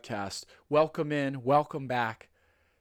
podcast. 0.00 0.44
Welcome 0.68 1.12
in, 1.12 1.42
welcome 1.42 1.86
back. 1.86 2.28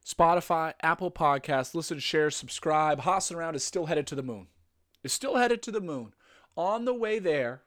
Spotify, 0.06 0.74
Apple 0.82 1.12
Podcasts, 1.12 1.76
listen, 1.76 2.00
share, 2.00 2.32
subscribe. 2.32 3.02
Hossing 3.02 3.38
around 3.38 3.56
is 3.56 3.64
still 3.64 3.88
headed 3.88 4.08
to 4.08 4.16
the 4.16 4.24
moon. 4.24 4.48
Is 5.04 5.14
still 5.14 5.36
headed 5.36 5.62
to 5.64 5.72
the 5.72 5.82
moon. 5.82 6.14
On 6.58 6.86
the 6.86 6.94
way 6.94 7.20
there, 7.20 7.64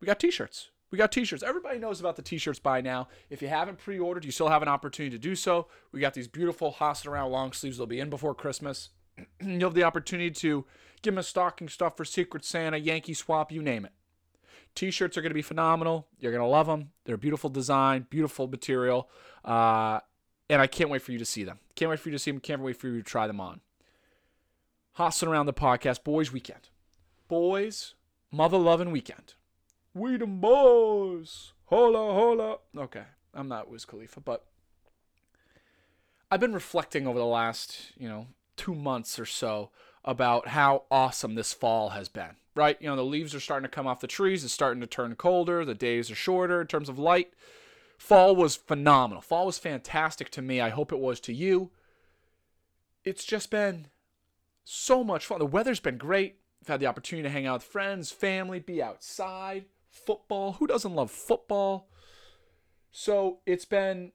we 0.00 0.06
got 0.06 0.20
t-shirts. 0.20 0.70
We 0.90 0.98
got 0.98 1.10
t-shirts. 1.10 1.42
Everybody 1.42 1.78
knows 1.78 2.00
about 2.00 2.16
the 2.16 2.22
t-shirts 2.22 2.58
by 2.58 2.80
now. 2.80 3.08
If 3.30 3.42
you 3.42 3.48
haven't 3.48 3.78
pre-ordered, 3.78 4.24
you 4.24 4.30
still 4.30 4.48
have 4.48 4.62
an 4.62 4.68
opportunity 4.68 5.16
to 5.16 5.20
do 5.20 5.34
so. 5.34 5.68
We 5.90 6.00
got 6.00 6.14
these 6.14 6.28
beautiful 6.28 6.72
Hossing 6.72 7.10
around 7.10 7.30
long 7.30 7.52
sleeves. 7.52 7.78
They'll 7.78 7.86
be 7.86 8.00
in 8.00 8.10
before 8.10 8.34
Christmas. 8.34 8.90
You'll 9.40 9.70
have 9.70 9.74
the 9.74 9.84
opportunity 9.84 10.30
to 10.30 10.64
give 11.02 11.14
them 11.14 11.18
a 11.18 11.22
stocking 11.22 11.68
stuff 11.68 11.96
for 11.96 12.04
Secret 12.04 12.44
Santa, 12.44 12.76
Yankee 12.76 13.14
Swap, 13.14 13.50
you 13.50 13.62
name 13.62 13.84
it. 13.84 13.92
T-shirts 14.74 15.16
are 15.16 15.22
going 15.22 15.30
to 15.30 15.34
be 15.34 15.42
phenomenal. 15.42 16.08
You're 16.18 16.32
going 16.32 16.42
to 16.42 16.48
love 16.48 16.66
them. 16.66 16.90
They're 17.04 17.14
a 17.14 17.18
beautiful 17.18 17.50
design, 17.50 18.06
beautiful 18.10 18.48
material, 18.48 19.08
uh, 19.44 20.00
and 20.50 20.60
I 20.60 20.66
can't 20.66 20.90
wait 20.90 21.02
for 21.02 21.12
you 21.12 21.18
to 21.18 21.24
see 21.24 21.44
them. 21.44 21.58
Can't 21.74 21.90
wait 21.90 22.00
for 22.00 22.08
you 22.08 22.14
to 22.14 22.18
see 22.18 22.30
them. 22.30 22.40
Can't 22.40 22.60
wait 22.60 22.76
for 22.76 22.88
you 22.88 22.98
to 22.98 23.02
try 23.02 23.26
them 23.26 23.40
on. 23.40 23.60
Hossing 24.94 25.28
around 25.28 25.46
the 25.46 25.52
podcast, 25.52 26.04
boys 26.04 26.32
weekend, 26.32 26.68
boys 27.28 27.94
mother 28.34 28.58
loving 28.58 28.90
weekend. 28.90 29.34
We 29.94 30.16
them 30.16 30.40
boys, 30.40 31.52
hola 31.66 32.12
hola. 32.12 32.58
Okay, 32.76 33.04
I'm 33.32 33.48
not 33.48 33.70
Wiz 33.70 33.84
Khalifa, 33.84 34.20
but 34.20 34.44
I've 36.30 36.40
been 36.40 36.52
reflecting 36.52 37.06
over 37.06 37.18
the 37.18 37.24
last 37.24 37.92
you 37.96 38.08
know 38.08 38.26
two 38.56 38.74
months 38.74 39.18
or 39.18 39.26
so 39.26 39.70
about 40.04 40.48
how 40.48 40.82
awesome 40.90 41.36
this 41.36 41.52
fall 41.52 41.90
has 41.90 42.08
been 42.08 42.36
right? 42.54 42.76
You 42.80 42.88
know, 42.88 42.96
the 42.96 43.04
leaves 43.04 43.34
are 43.34 43.40
starting 43.40 43.68
to 43.68 43.74
come 43.74 43.86
off 43.86 44.00
the 44.00 44.06
trees. 44.06 44.44
It's 44.44 44.52
starting 44.52 44.80
to 44.80 44.86
turn 44.86 45.14
colder. 45.16 45.64
The 45.64 45.74
days 45.74 46.10
are 46.10 46.14
shorter 46.14 46.60
in 46.60 46.66
terms 46.66 46.88
of 46.88 46.98
light. 46.98 47.32
Fall 47.98 48.36
was 48.36 48.56
phenomenal. 48.56 49.22
Fall 49.22 49.46
was 49.46 49.58
fantastic 49.58 50.30
to 50.30 50.42
me. 50.42 50.60
I 50.60 50.70
hope 50.70 50.92
it 50.92 50.98
was 50.98 51.20
to 51.20 51.32
you. 51.32 51.70
It's 53.04 53.24
just 53.24 53.50
been 53.50 53.88
so 54.64 55.04
much 55.04 55.26
fun. 55.26 55.38
The 55.38 55.46
weather's 55.46 55.80
been 55.80 55.98
great. 55.98 56.36
I've 56.62 56.68
had 56.68 56.80
the 56.80 56.86
opportunity 56.86 57.28
to 57.28 57.32
hang 57.32 57.46
out 57.46 57.54
with 57.54 57.64
friends, 57.64 58.10
family, 58.10 58.58
be 58.58 58.82
outside, 58.82 59.66
football. 59.90 60.52
Who 60.54 60.66
doesn't 60.66 60.94
love 60.94 61.10
football? 61.10 61.88
So 62.90 63.40
it's 63.44 63.64
been, 63.64 64.12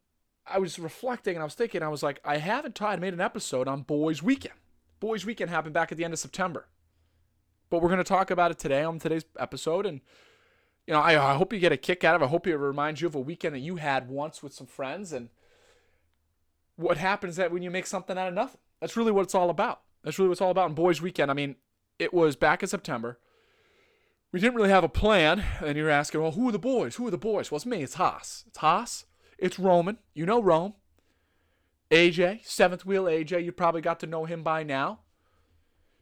I 0.47 0.57
was 0.57 0.79
reflecting 0.79 1.35
and 1.35 1.41
I 1.41 1.45
was 1.45 1.53
thinking, 1.53 1.83
I 1.83 1.89
was 1.89 2.01
like, 2.01 2.19
I 2.25 2.37
haven't 2.37 2.75
tried, 2.75 2.99
made 2.99 3.13
an 3.13 3.21
episode 3.21 3.67
on 3.67 3.83
Boys 3.83 4.23
Weekend. 4.23 4.55
Boys 4.99 5.25
Weekend 5.25 5.49
happened 5.49 5.73
back 5.73 5.91
at 5.91 5.97
the 5.97 6.03
end 6.05 6.13
of 6.13 6.19
September. 6.19 6.67
But 7.69 7.81
we're 7.81 7.89
going 7.89 7.99
to 7.99 8.03
talk 8.03 8.31
about 8.31 8.51
it 8.51 8.59
today 8.59 8.83
on 8.83 8.99
today's 8.99 9.25
episode. 9.37 9.85
And, 9.85 10.01
you 10.87 10.93
know, 10.93 10.99
I, 10.99 11.31
I 11.31 11.35
hope 11.35 11.53
you 11.53 11.59
get 11.59 11.71
a 11.71 11.77
kick 11.77 12.03
out 12.03 12.15
of 12.15 12.21
it. 12.21 12.25
I 12.25 12.27
hope 12.29 12.47
it 12.47 12.55
reminds 12.55 13.01
you 13.01 13.07
of 13.07 13.15
a 13.15 13.19
weekend 13.19 13.55
that 13.55 13.59
you 13.59 13.75
had 13.75 14.09
once 14.09 14.41
with 14.41 14.53
some 14.53 14.67
friends. 14.67 15.13
And 15.13 15.29
what 16.75 16.97
happens 16.97 17.35
that 17.35 17.51
when 17.51 17.61
you 17.61 17.69
make 17.69 17.85
something 17.85 18.17
out 18.17 18.27
of 18.27 18.33
nothing? 18.33 18.61
That's 18.79 18.97
really 18.97 19.11
what 19.11 19.23
it's 19.23 19.35
all 19.35 19.49
about. 19.49 19.81
That's 20.03 20.17
really 20.17 20.29
what 20.29 20.33
it's 20.33 20.41
all 20.41 20.51
about 20.51 20.69
in 20.69 20.75
Boys 20.75 21.01
Weekend. 21.01 21.29
I 21.29 21.33
mean, 21.33 21.55
it 21.99 22.13
was 22.13 22.35
back 22.35 22.63
in 22.63 22.69
September. 22.69 23.19
We 24.31 24.39
didn't 24.39 24.55
really 24.55 24.69
have 24.69 24.83
a 24.83 24.89
plan. 24.89 25.43
And 25.59 25.77
you're 25.77 25.89
asking, 25.89 26.21
well, 26.21 26.31
who 26.31 26.47
are 26.49 26.53
the 26.53 26.59
boys? 26.59 26.95
Who 26.95 27.07
are 27.07 27.11
the 27.11 27.17
boys? 27.17 27.51
Well, 27.51 27.57
it's 27.57 27.65
me. 27.65 27.83
It's 27.83 27.95
Haas. 27.95 28.45
It's 28.47 28.57
Haas. 28.59 29.05
It's 29.37 29.59
Roman. 29.59 29.97
You 30.13 30.25
know 30.25 30.41
Rome. 30.41 30.73
AJ, 31.91 32.45
seventh 32.45 32.85
wheel 32.85 33.05
AJ. 33.05 33.43
You 33.43 33.51
probably 33.51 33.81
got 33.81 33.99
to 34.01 34.07
know 34.07 34.25
him 34.25 34.43
by 34.43 34.63
now. 34.63 34.99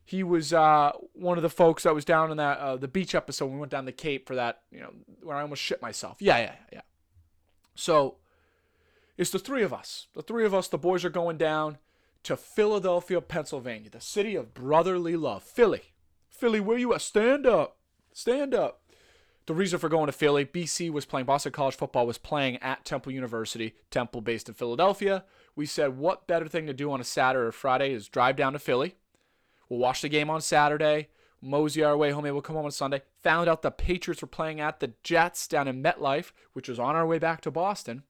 He 0.07 0.23
was 0.23 0.53
uh, 0.53 0.93
one 1.11 1.37
of 1.37 1.41
the 1.41 1.49
folks 1.49 1.83
that 1.83 1.93
was 1.93 2.05
down 2.05 2.31
in 2.31 2.37
that 2.37 2.59
uh, 2.59 2.77
the 2.77 2.87
beach 2.87 3.13
episode. 3.13 3.47
We 3.47 3.57
went 3.57 3.73
down 3.73 3.83
the 3.83 3.91
Cape 3.91 4.25
for 4.25 4.35
that, 4.35 4.61
you 4.71 4.79
know, 4.79 4.93
where 5.21 5.35
I 5.35 5.41
almost 5.41 5.61
shit 5.61 5.81
myself. 5.81 6.15
Yeah, 6.21 6.37
yeah, 6.37 6.55
yeah. 6.71 6.81
So 7.75 8.15
it's 9.17 9.31
the 9.31 9.37
three 9.37 9.63
of 9.63 9.73
us. 9.73 10.07
The 10.13 10.21
three 10.21 10.45
of 10.45 10.53
us. 10.53 10.69
The 10.69 10.77
boys 10.77 11.03
are 11.03 11.09
going 11.09 11.35
down 11.35 11.77
to 12.23 12.37
Philadelphia, 12.37 13.19
Pennsylvania, 13.19 13.89
the 13.89 13.99
city 13.99 14.37
of 14.37 14.53
brotherly 14.53 15.17
love. 15.17 15.43
Philly, 15.43 15.91
Philly, 16.29 16.61
where 16.61 16.77
you 16.77 16.93
at? 16.93 17.01
Stand 17.01 17.45
up, 17.45 17.75
stand 18.13 18.53
up. 18.55 18.79
The 19.45 19.53
reason 19.53 19.77
for 19.77 19.89
going 19.89 20.05
to 20.05 20.13
Philly, 20.13 20.45
BC 20.45 20.89
was 20.89 21.05
playing, 21.05 21.25
Boston 21.25 21.51
College 21.51 21.75
football 21.75 22.07
was 22.07 22.17
playing 22.17 22.57
at 22.57 22.85
Temple 22.85 23.11
University, 23.11 23.75
Temple 23.91 24.21
based 24.21 24.47
in 24.47 24.55
Philadelphia. 24.55 25.25
We 25.53 25.65
said, 25.65 25.97
what 25.97 26.27
better 26.27 26.47
thing 26.47 26.65
to 26.67 26.73
do 26.73 26.93
on 26.93 27.01
a 27.01 27.03
Saturday 27.03 27.47
or 27.47 27.51
Friday 27.51 27.91
is 27.91 28.07
drive 28.07 28.37
down 28.37 28.53
to 28.53 28.59
Philly 28.59 28.95
We'll 29.69 29.79
watch 29.79 30.01
the 30.01 30.09
game 30.09 30.29
on 30.29 30.41
Saturday, 30.41 31.09
mosey 31.41 31.83
our 31.83 31.97
way 31.97 32.11
home. 32.11 32.23
Maybe 32.23 32.33
we'll 32.33 32.41
come 32.41 32.55
home 32.55 32.65
on 32.65 32.71
Sunday. 32.71 33.01
Found 33.23 33.49
out 33.49 33.61
the 33.61 33.71
Patriots 33.71 34.21
were 34.21 34.27
playing 34.27 34.59
at 34.59 34.79
the 34.79 34.93
Jets 35.03 35.47
down 35.47 35.67
in 35.67 35.83
MetLife, 35.83 36.31
which 36.53 36.69
was 36.69 36.79
on 36.79 36.95
our 36.95 37.05
way 37.05 37.19
back 37.19 37.41
to 37.41 37.51
Boston. 37.51 38.03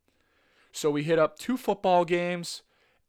So 0.71 0.91
we 0.91 1.03
hit 1.03 1.19
up 1.19 1.39
two 1.39 1.57
football 1.57 2.05
games 2.05 2.61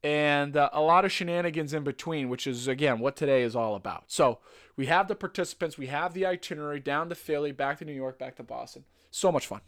and 0.02 0.56
uh, 0.56 0.70
a 0.72 0.80
lot 0.80 1.04
of 1.04 1.12
shenanigans 1.12 1.74
in 1.74 1.82
between, 1.82 2.28
which 2.28 2.46
is, 2.46 2.68
again, 2.68 3.00
what 3.00 3.16
today 3.16 3.42
is 3.42 3.56
all 3.56 3.74
about. 3.74 4.04
So 4.06 4.38
we 4.76 4.86
have 4.86 5.08
the 5.08 5.16
participants, 5.16 5.76
we 5.76 5.88
have 5.88 6.14
the 6.14 6.24
itinerary 6.24 6.80
down 6.80 7.08
to 7.08 7.14
Philly, 7.14 7.52
back 7.52 7.78
to 7.78 7.84
New 7.84 7.92
York, 7.92 8.18
back 8.18 8.36
to 8.36 8.42
Boston. 8.42 8.84
So 9.10 9.32
much 9.32 9.46
fun. 9.46 9.60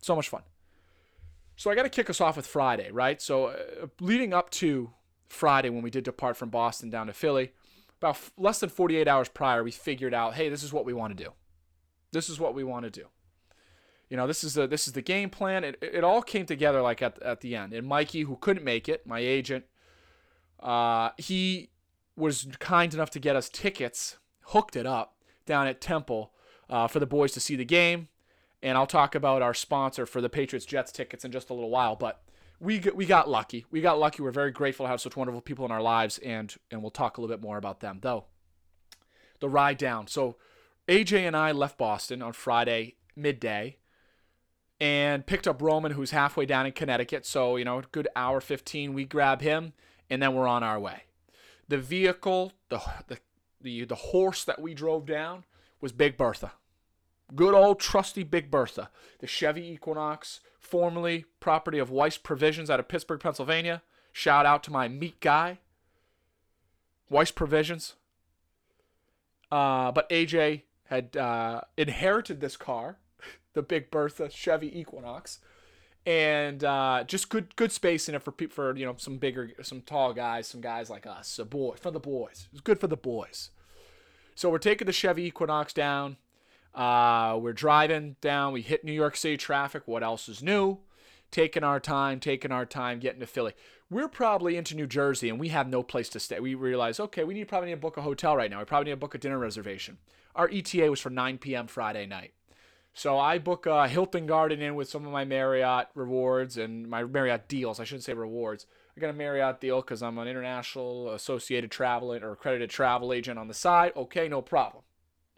So 0.00 0.16
much 0.16 0.28
fun. 0.28 0.42
So 1.56 1.70
I 1.70 1.74
got 1.74 1.84
to 1.84 1.88
kick 1.88 2.10
us 2.10 2.20
off 2.20 2.36
with 2.36 2.46
Friday, 2.46 2.90
right? 2.90 3.20
So 3.22 3.46
uh, 3.46 3.86
leading 4.00 4.34
up 4.34 4.50
to 4.50 4.90
Friday 5.28 5.70
when 5.70 5.82
we 5.82 5.90
did 5.90 6.04
depart 6.04 6.36
from 6.36 6.50
Boston 6.50 6.90
down 6.90 7.06
to 7.06 7.12
Philly, 7.12 7.52
about 7.98 8.16
f- 8.16 8.32
less 8.36 8.60
than 8.60 8.70
48 8.70 9.06
hours 9.06 9.28
prior, 9.28 9.62
we 9.62 9.70
figured 9.70 10.14
out, 10.14 10.34
hey, 10.34 10.48
this 10.48 10.62
is 10.62 10.72
what 10.72 10.84
we 10.84 10.92
want 10.92 11.16
to 11.16 11.24
do. 11.24 11.32
This 12.12 12.28
is 12.28 12.40
what 12.40 12.54
we 12.54 12.64
want 12.64 12.84
to 12.84 12.90
do. 12.90 13.06
You 14.08 14.16
know, 14.16 14.26
this 14.26 14.42
is 14.42 14.54
the 14.54 14.66
this 14.66 14.86
is 14.86 14.94
the 14.94 15.02
game 15.02 15.28
plan. 15.28 15.64
It, 15.64 15.78
it 15.82 16.02
all 16.02 16.22
came 16.22 16.46
together 16.46 16.80
like 16.80 17.02
at, 17.02 17.20
at 17.22 17.42
the 17.42 17.54
end. 17.54 17.74
And 17.74 17.86
Mikey, 17.86 18.22
who 18.22 18.36
couldn't 18.36 18.64
make 18.64 18.88
it, 18.88 19.06
my 19.06 19.18
agent, 19.18 19.64
uh, 20.60 21.10
he 21.18 21.70
was 22.16 22.48
kind 22.58 22.94
enough 22.94 23.10
to 23.10 23.20
get 23.20 23.36
us 23.36 23.48
tickets, 23.48 24.16
hooked 24.46 24.76
it 24.76 24.86
up 24.86 25.16
down 25.44 25.66
at 25.66 25.80
Temple 25.80 26.32
uh, 26.70 26.86
for 26.88 27.00
the 27.00 27.06
boys 27.06 27.32
to 27.32 27.40
see 27.40 27.54
the 27.54 27.64
game. 27.64 28.08
And 28.62 28.76
I'll 28.76 28.86
talk 28.86 29.14
about 29.14 29.42
our 29.42 29.54
sponsor 29.54 30.06
for 30.06 30.20
the 30.20 30.28
Patriots 30.28 30.66
Jets 30.66 30.90
tickets 30.90 31.24
in 31.24 31.30
just 31.30 31.50
a 31.50 31.54
little 31.54 31.70
while. 31.70 31.94
But 31.94 32.22
we 32.60 32.80
we 32.94 33.06
got 33.06 33.28
lucky. 33.28 33.66
We 33.70 33.80
got 33.80 33.98
lucky. 33.98 34.22
We're 34.22 34.30
very 34.30 34.50
grateful 34.50 34.86
to 34.86 34.90
have 34.90 35.00
such 35.00 35.16
wonderful 35.16 35.40
people 35.40 35.64
in 35.64 35.70
our 35.70 35.82
lives, 35.82 36.18
and 36.18 36.54
and 36.70 36.82
we'll 36.82 36.90
talk 36.90 37.16
a 37.16 37.20
little 37.20 37.34
bit 37.34 37.42
more 37.42 37.58
about 37.58 37.80
them 37.80 37.98
though. 38.02 38.24
The 39.40 39.48
ride 39.48 39.78
down. 39.78 40.08
So 40.08 40.36
AJ 40.88 41.26
and 41.26 41.36
I 41.36 41.52
left 41.52 41.78
Boston 41.78 42.22
on 42.22 42.32
Friday 42.32 42.96
midday, 43.14 43.76
and 44.80 45.26
picked 45.26 45.46
up 45.46 45.62
Roman, 45.62 45.92
who's 45.92 46.10
halfway 46.10 46.46
down 46.46 46.66
in 46.66 46.72
Connecticut. 46.72 47.26
So 47.26 47.56
you 47.56 47.64
know, 47.64 47.82
good 47.92 48.08
hour 48.16 48.40
fifteen. 48.40 48.92
We 48.92 49.04
grab 49.04 49.40
him, 49.40 49.72
and 50.10 50.20
then 50.20 50.34
we're 50.34 50.48
on 50.48 50.62
our 50.62 50.80
way. 50.80 51.04
The 51.68 51.78
vehicle, 51.78 52.52
the 52.68 52.80
the 53.06 53.18
the, 53.60 53.84
the 53.84 53.94
horse 53.94 54.44
that 54.44 54.60
we 54.60 54.74
drove 54.74 55.06
down 55.06 55.44
was 55.80 55.92
Big 55.92 56.16
Bertha. 56.16 56.52
Good 57.34 57.54
old 57.54 57.78
trusty 57.78 58.22
Big 58.22 58.50
Bertha, 58.50 58.90
the 59.18 59.26
Chevy 59.26 59.70
Equinox, 59.72 60.40
formerly 60.58 61.24
property 61.40 61.78
of 61.78 61.90
Weiss 61.90 62.18
Provisions 62.18 62.70
out 62.70 62.80
of 62.80 62.88
Pittsburgh, 62.88 63.20
Pennsylvania. 63.20 63.82
Shout 64.12 64.46
out 64.46 64.62
to 64.64 64.72
my 64.72 64.88
meat 64.88 65.20
guy, 65.20 65.58
Weiss 67.08 67.30
Provisions. 67.30 67.94
Uh, 69.50 69.92
but 69.92 70.08
AJ 70.10 70.62
had 70.84 71.16
uh, 71.16 71.62
inherited 71.76 72.40
this 72.40 72.56
car, 72.56 72.98
the 73.54 73.62
Big 73.62 73.90
Bertha 73.90 74.28
Chevy 74.30 74.78
Equinox, 74.78 75.38
and 76.04 76.64
uh, 76.64 77.04
just 77.06 77.28
good 77.28 77.54
good 77.56 77.72
space 77.72 78.08
in 78.08 78.14
it 78.14 78.22
for 78.22 78.34
for 78.50 78.76
you 78.76 78.84
know 78.84 78.94
some 78.98 79.18
bigger, 79.18 79.52
some 79.62 79.80
tall 79.82 80.12
guys, 80.12 80.46
some 80.46 80.60
guys 80.60 80.90
like 80.90 81.06
us, 81.06 81.38
a 81.38 81.44
boy 81.44 81.76
for 81.80 81.90
the 81.90 82.00
boys. 82.00 82.48
It's 82.52 82.60
good 82.60 82.80
for 82.80 82.88
the 82.88 82.96
boys. 82.96 83.50
So 84.34 84.50
we're 84.50 84.58
taking 84.58 84.86
the 84.86 84.92
Chevy 84.92 85.24
Equinox 85.24 85.72
down 85.72 86.16
uh, 86.78 87.36
we're 87.36 87.52
driving 87.52 88.14
down. 88.20 88.52
We 88.52 88.62
hit 88.62 88.84
New 88.84 88.92
York 88.92 89.16
City 89.16 89.36
traffic. 89.36 89.82
What 89.86 90.04
else 90.04 90.28
is 90.28 90.44
new? 90.44 90.78
Taking 91.32 91.64
our 91.64 91.80
time, 91.80 92.20
taking 92.20 92.52
our 92.52 92.64
time, 92.64 93.00
getting 93.00 93.18
to 93.18 93.26
Philly. 93.26 93.52
We're 93.90 94.08
probably 94.08 94.56
into 94.56 94.76
New 94.76 94.86
Jersey 94.86 95.28
and 95.28 95.40
we 95.40 95.48
have 95.48 95.68
no 95.68 95.82
place 95.82 96.08
to 96.10 96.20
stay. 96.20 96.38
We 96.38 96.54
realize, 96.54 97.00
okay, 97.00 97.24
we 97.24 97.34
need 97.34 97.48
probably 97.48 97.70
need 97.70 97.74
to 97.74 97.80
book 97.80 97.96
a 97.96 98.02
hotel 98.02 98.36
right 98.36 98.48
now. 98.50 98.60
We 98.60 98.64
probably 98.64 98.84
need 98.84 98.92
to 98.92 98.96
book 98.96 99.16
a 99.16 99.18
dinner 99.18 99.38
reservation. 99.38 99.98
Our 100.36 100.48
ETA 100.52 100.88
was 100.88 101.00
for 101.00 101.10
9 101.10 101.38
p.m. 101.38 101.66
Friday 101.66 102.06
night. 102.06 102.32
So 102.94 103.18
I 103.18 103.38
book 103.38 103.66
a 103.66 103.88
Hilton 103.88 104.26
Garden 104.26 104.62
Inn 104.62 104.76
with 104.76 104.88
some 104.88 105.04
of 105.04 105.10
my 105.12 105.24
Marriott 105.24 105.88
rewards 105.96 106.56
and 106.56 106.88
my 106.88 107.02
Marriott 107.02 107.48
deals. 107.48 107.80
I 107.80 107.84
shouldn't 107.84 108.04
say 108.04 108.14
rewards. 108.14 108.66
I 108.96 109.00
got 109.00 109.10
a 109.10 109.14
Marriott 109.14 109.60
deal 109.60 109.80
because 109.80 110.02
I'm 110.02 110.18
an 110.18 110.28
international 110.28 111.10
associated 111.10 111.72
travel 111.72 112.12
or 112.12 112.32
accredited 112.32 112.70
travel 112.70 113.12
agent 113.12 113.38
on 113.38 113.48
the 113.48 113.54
side. 113.54 113.92
Okay, 113.96 114.28
no 114.28 114.42
problem. 114.42 114.84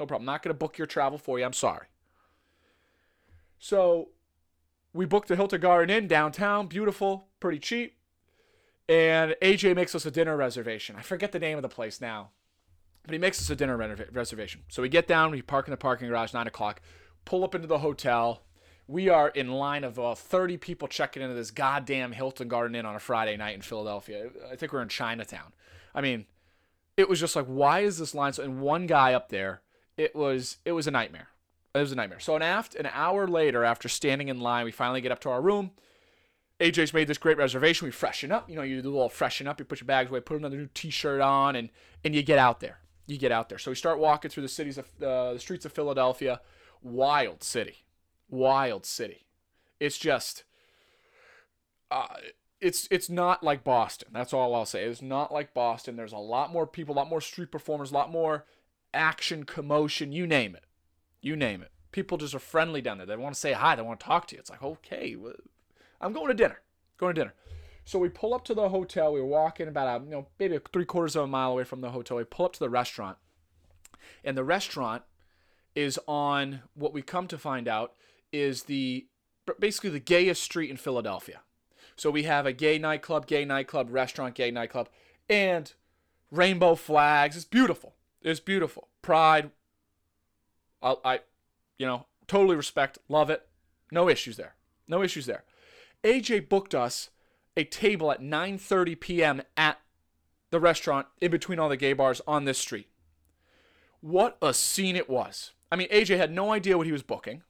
No 0.00 0.06
problem. 0.06 0.24
Not 0.24 0.42
going 0.42 0.54
to 0.54 0.58
book 0.58 0.78
your 0.78 0.86
travel 0.86 1.18
for 1.18 1.38
you. 1.38 1.44
I'm 1.44 1.52
sorry. 1.52 1.86
So 3.58 4.08
we 4.94 5.04
booked 5.04 5.28
the 5.28 5.36
Hilton 5.36 5.60
Garden 5.60 5.94
Inn 5.94 6.08
downtown. 6.08 6.66
Beautiful, 6.66 7.28
pretty 7.38 7.58
cheap. 7.58 7.98
And 8.88 9.36
AJ 9.42 9.76
makes 9.76 9.94
us 9.94 10.06
a 10.06 10.10
dinner 10.10 10.36
reservation. 10.36 10.96
I 10.96 11.02
forget 11.02 11.32
the 11.32 11.38
name 11.38 11.58
of 11.58 11.62
the 11.62 11.68
place 11.68 12.00
now, 12.00 12.30
but 13.04 13.12
he 13.12 13.18
makes 13.18 13.40
us 13.40 13.50
a 13.50 13.54
dinner 13.54 13.76
reservation. 14.10 14.62
So 14.68 14.82
we 14.82 14.88
get 14.88 15.06
down, 15.06 15.30
we 15.30 15.42
park 15.42 15.68
in 15.68 15.70
the 15.70 15.76
parking 15.76 16.08
garage, 16.08 16.32
9 16.32 16.46
o'clock, 16.46 16.80
pull 17.24 17.44
up 17.44 17.54
into 17.54 17.68
the 17.68 17.78
hotel. 17.78 18.42
we 18.88 19.08
are 19.08 19.28
in 19.28 19.52
line 19.52 19.84
of 19.84 20.00
uh, 20.00 20.16
30 20.16 20.56
people 20.56 20.88
checking 20.88 21.22
into 21.22 21.34
this 21.34 21.52
goddamn 21.52 22.10
Hilton 22.10 22.48
Garden 22.48 22.74
Inn 22.74 22.86
on 22.86 22.96
a 22.96 22.98
Friday 22.98 23.36
night 23.36 23.54
in 23.54 23.60
Philadelphia. 23.60 24.30
I 24.50 24.56
think 24.56 24.72
we're 24.72 24.82
in 24.82 24.88
Chinatown. 24.88 25.52
I 25.94 26.00
mean, 26.00 26.26
it 26.96 27.08
was 27.08 27.20
just 27.20 27.36
like, 27.36 27.46
why 27.46 27.80
is 27.80 27.98
this 27.98 28.14
line 28.14 28.32
so? 28.32 28.42
And 28.42 28.60
one 28.60 28.86
guy 28.88 29.14
up 29.14 29.28
there, 29.28 29.60
it 29.96 30.14
was 30.14 30.58
it 30.64 30.72
was 30.72 30.86
a 30.86 30.90
nightmare. 30.90 31.28
It 31.74 31.78
was 31.78 31.92
a 31.92 31.96
nightmare. 31.96 32.20
So 32.20 32.34
an 32.36 32.42
aft 32.42 32.74
an 32.74 32.88
hour 32.92 33.26
later, 33.28 33.64
after 33.64 33.88
standing 33.88 34.28
in 34.28 34.40
line, 34.40 34.64
we 34.64 34.72
finally 34.72 35.00
get 35.00 35.12
up 35.12 35.20
to 35.20 35.30
our 35.30 35.40
room. 35.40 35.70
AJ's 36.58 36.92
made 36.92 37.08
this 37.08 37.18
great 37.18 37.38
reservation. 37.38 37.86
We 37.86 37.92
freshen 37.92 38.30
up. 38.32 38.50
You 38.50 38.56
know, 38.56 38.62
you 38.62 38.82
do 38.82 38.88
a 38.88 38.92
little 38.92 39.08
freshen 39.08 39.46
up. 39.46 39.58
You 39.58 39.64
put 39.64 39.80
your 39.80 39.86
bags 39.86 40.10
away, 40.10 40.20
put 40.20 40.36
another 40.36 40.56
new 40.56 40.68
T-shirt 40.74 41.20
on, 41.20 41.56
and 41.56 41.70
and 42.04 42.14
you 42.14 42.22
get 42.22 42.38
out 42.38 42.60
there. 42.60 42.80
You 43.06 43.18
get 43.18 43.32
out 43.32 43.48
there. 43.48 43.58
So 43.58 43.70
we 43.70 43.74
start 43.74 43.98
walking 43.98 44.30
through 44.30 44.42
the 44.42 44.48
cities 44.48 44.78
of 44.78 44.86
uh, 45.02 45.34
the 45.34 45.40
streets 45.40 45.64
of 45.64 45.72
Philadelphia. 45.72 46.40
Wild 46.82 47.42
city, 47.42 47.84
wild 48.28 48.86
city. 48.86 49.26
It's 49.78 49.98
just, 49.98 50.44
uh, 51.90 52.06
it's 52.60 52.86
it's 52.90 53.08
not 53.08 53.42
like 53.42 53.64
Boston. 53.64 54.08
That's 54.12 54.32
all 54.32 54.54
I'll 54.54 54.66
say. 54.66 54.84
It's 54.84 55.02
not 55.02 55.32
like 55.32 55.54
Boston. 55.54 55.96
There's 55.96 56.12
a 56.12 56.18
lot 56.18 56.52
more 56.52 56.66
people, 56.66 56.94
a 56.94 56.96
lot 56.96 57.08
more 57.08 57.20
street 57.20 57.50
performers, 57.50 57.90
a 57.90 57.94
lot 57.94 58.10
more 58.10 58.44
action, 58.92 59.44
commotion. 59.44 60.12
You 60.12 60.26
name 60.26 60.54
it. 60.54 60.64
You 61.20 61.36
name 61.36 61.62
it. 61.62 61.70
People 61.92 62.18
just 62.18 62.34
are 62.34 62.40
friendly 62.40 62.80
down 62.80 62.98
there. 62.98 63.06
They 63.06 63.16
want 63.16 63.34
to 63.34 63.40
say 63.40 63.52
hi. 63.52 63.74
They 63.74 63.82
want 63.82 64.00
to 64.00 64.06
talk 64.06 64.26
to 64.28 64.36
you. 64.36 64.40
It's 64.40 64.50
like 64.50 64.62
okay, 64.62 65.16
I'm 66.00 66.12
going 66.12 66.28
to 66.28 66.34
dinner. 66.34 66.60
Going 66.98 67.14
to 67.14 67.20
dinner. 67.20 67.34
So 67.84 67.98
we 67.98 68.08
pull 68.08 68.34
up 68.34 68.44
to 68.44 68.54
the 68.54 68.68
hotel. 68.68 69.12
We 69.12 69.20
are 69.20 69.24
walking 69.24 69.66
about 69.68 70.02
a, 70.02 70.04
you 70.04 70.10
know 70.10 70.26
maybe 70.38 70.58
three 70.72 70.84
quarters 70.84 71.16
of 71.16 71.24
a 71.24 71.26
mile 71.26 71.52
away 71.52 71.64
from 71.64 71.80
the 71.80 71.90
hotel. 71.90 72.16
We 72.16 72.24
pull 72.24 72.46
up 72.46 72.52
to 72.54 72.60
the 72.60 72.70
restaurant, 72.70 73.18
and 74.24 74.36
the 74.36 74.44
restaurant 74.44 75.02
is 75.74 75.98
on 76.06 76.62
what 76.74 76.92
we 76.92 77.02
come 77.02 77.26
to 77.28 77.38
find 77.38 77.68
out 77.68 77.94
is 78.32 78.64
the 78.64 79.06
basically 79.58 79.90
the 79.90 80.00
gayest 80.00 80.42
street 80.42 80.70
in 80.70 80.76
Philadelphia. 80.76 81.40
So 81.96 82.10
we 82.10 82.22
have 82.22 82.46
a 82.46 82.52
gay 82.52 82.78
nightclub, 82.78 83.26
gay 83.26 83.44
nightclub, 83.44 83.88
restaurant, 83.90 84.34
gay 84.34 84.50
nightclub, 84.50 84.88
and 85.28 85.72
rainbow 86.30 86.74
flags. 86.74 87.36
It's 87.36 87.44
beautiful. 87.44 87.94
It's 88.22 88.40
beautiful. 88.40 88.88
Pride. 89.02 89.50
I, 90.82 90.96
I 91.04 91.20
you 91.78 91.86
know, 91.86 92.06
totally 92.26 92.56
respect, 92.56 92.98
love 93.08 93.30
it. 93.30 93.46
No 93.90 94.08
issues 94.08 94.36
there. 94.36 94.54
No 94.86 95.02
issues 95.02 95.26
there. 95.26 95.44
AJ 96.04 96.48
booked 96.48 96.74
us 96.74 97.10
a 97.56 97.64
table 97.64 98.10
at 98.10 98.20
9:30 98.20 99.00
p.m. 99.00 99.42
at 99.56 99.80
the 100.50 100.60
restaurant 100.60 101.06
in 101.20 101.30
between 101.30 101.58
all 101.58 101.68
the 101.68 101.76
gay 101.76 101.92
bars 101.92 102.20
on 102.26 102.44
this 102.44 102.58
street. 102.58 102.88
What 104.00 104.36
a 104.40 104.54
scene 104.54 104.96
it 104.96 105.08
was. 105.08 105.52
I 105.70 105.76
mean, 105.76 105.88
AJ 105.88 106.16
had 106.16 106.32
no 106.32 106.52
idea 106.52 106.76
what 106.76 106.86
he 106.86 106.92
was 106.92 107.02
booking. 107.02 107.42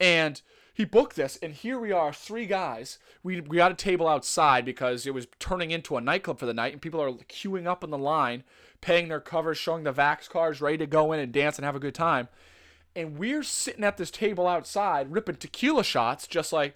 And 0.00 0.40
he 0.74 0.84
booked 0.84 1.16
this, 1.16 1.38
and 1.42 1.52
here 1.52 1.78
we 1.78 1.92
are, 1.92 2.12
three 2.12 2.46
guys. 2.46 2.98
We, 3.22 3.40
we 3.40 3.58
got 3.58 3.70
a 3.70 3.76
table 3.76 4.08
outside 4.08 4.64
because 4.64 5.06
it 5.06 5.14
was 5.14 5.26
turning 5.38 5.70
into 5.70 5.96
a 5.96 6.00
nightclub 6.00 6.38
for 6.38 6.46
the 6.46 6.54
night, 6.54 6.72
and 6.72 6.82
people 6.82 7.00
are 7.00 7.12
queuing 7.12 7.66
up 7.66 7.84
in 7.84 7.90
the 7.90 7.98
line, 7.98 8.42
paying 8.82 9.08
their 9.08 9.20
covers, 9.20 9.56
showing 9.56 9.84
the 9.84 9.92
Vax 9.92 10.28
cards, 10.28 10.60
ready 10.60 10.76
to 10.78 10.86
go 10.86 11.12
in 11.12 11.20
and 11.20 11.32
dance 11.32 11.56
and 11.56 11.64
have 11.64 11.74
a 11.74 11.80
good 11.80 11.94
time. 11.94 12.28
And 12.94 13.16
we're 13.18 13.42
sitting 13.42 13.84
at 13.84 13.96
this 13.96 14.10
table 14.10 14.46
outside, 14.46 15.10
ripping 15.10 15.36
tequila 15.36 15.82
shots, 15.82 16.26
just 16.26 16.52
like 16.52 16.74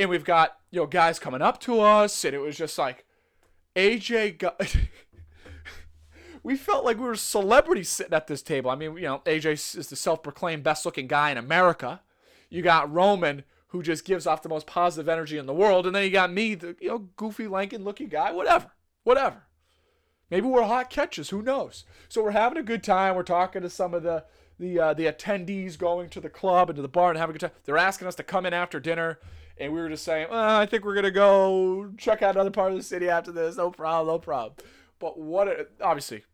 and 0.00 0.08
we've 0.08 0.24
got 0.24 0.56
you 0.70 0.80
know 0.80 0.86
guys 0.86 1.18
coming 1.18 1.42
up 1.42 1.60
to 1.60 1.80
us, 1.80 2.24
and 2.24 2.34
it 2.34 2.38
was 2.38 2.56
just 2.56 2.78
like 2.78 3.04
AJ 3.76 4.38
got. 4.38 4.60
we 6.42 6.56
felt 6.56 6.86
like 6.86 6.96
we 6.96 7.04
were 7.04 7.14
celebrities 7.14 7.90
sitting 7.90 8.14
at 8.14 8.26
this 8.26 8.40
table. 8.40 8.70
I 8.70 8.76
mean, 8.76 8.96
you 8.96 9.02
know, 9.02 9.18
AJ 9.26 9.76
is 9.76 9.88
the 9.88 9.96
self-proclaimed 9.96 10.62
best-looking 10.62 11.06
guy 11.06 11.30
in 11.30 11.36
America. 11.36 12.00
You 12.48 12.62
got 12.62 12.90
Roman, 12.90 13.44
who 13.68 13.82
just 13.82 14.06
gives 14.06 14.26
off 14.26 14.42
the 14.42 14.48
most 14.48 14.66
positive 14.66 15.08
energy 15.08 15.36
in 15.36 15.44
the 15.44 15.52
world, 15.52 15.86
and 15.86 15.94
then 15.94 16.04
you 16.04 16.10
got 16.10 16.32
me, 16.32 16.54
the 16.54 16.76
you 16.80 16.88
know 16.88 16.98
goofy, 17.16 17.46
lanky-looking 17.46 18.08
guy. 18.08 18.32
Whatever, 18.32 18.70
whatever. 19.04 19.42
Maybe 20.30 20.46
we're 20.46 20.62
hot 20.62 20.90
catches. 20.90 21.30
Who 21.30 21.42
knows? 21.42 21.84
So 22.08 22.22
we're 22.22 22.30
having 22.30 22.58
a 22.58 22.62
good 22.62 22.82
time. 22.82 23.16
We're 23.16 23.22
talking 23.22 23.62
to 23.62 23.70
some 23.70 23.94
of 23.94 24.02
the 24.02 24.24
the 24.58 24.78
uh, 24.78 24.94
the 24.94 25.06
attendees 25.06 25.78
going 25.78 26.08
to 26.10 26.20
the 26.20 26.28
club 26.28 26.70
and 26.70 26.76
to 26.76 26.82
the 26.82 26.88
bar 26.88 27.10
and 27.10 27.18
having 27.18 27.34
a 27.34 27.38
good 27.38 27.46
time. 27.48 27.58
They're 27.64 27.78
asking 27.78 28.08
us 28.08 28.14
to 28.16 28.22
come 28.22 28.46
in 28.46 28.52
after 28.54 28.78
dinner 28.78 29.18
and 29.60 29.74
we 29.74 29.80
were 29.80 29.90
just 29.90 30.04
saying, 30.04 30.28
well, 30.30 30.58
I 30.58 30.64
think 30.64 30.84
we're 30.84 30.94
gonna 30.94 31.10
go 31.10 31.92
check 31.98 32.22
out 32.22 32.34
another 32.34 32.50
part 32.50 32.72
of 32.72 32.78
the 32.78 32.82
city 32.82 33.08
after 33.08 33.30
this. 33.30 33.58
No 33.58 33.70
problem, 33.70 34.14
no 34.14 34.18
problem. 34.18 34.54
But 34.98 35.18
what? 35.18 35.48
A, 35.48 35.66
obviously, 35.82 36.24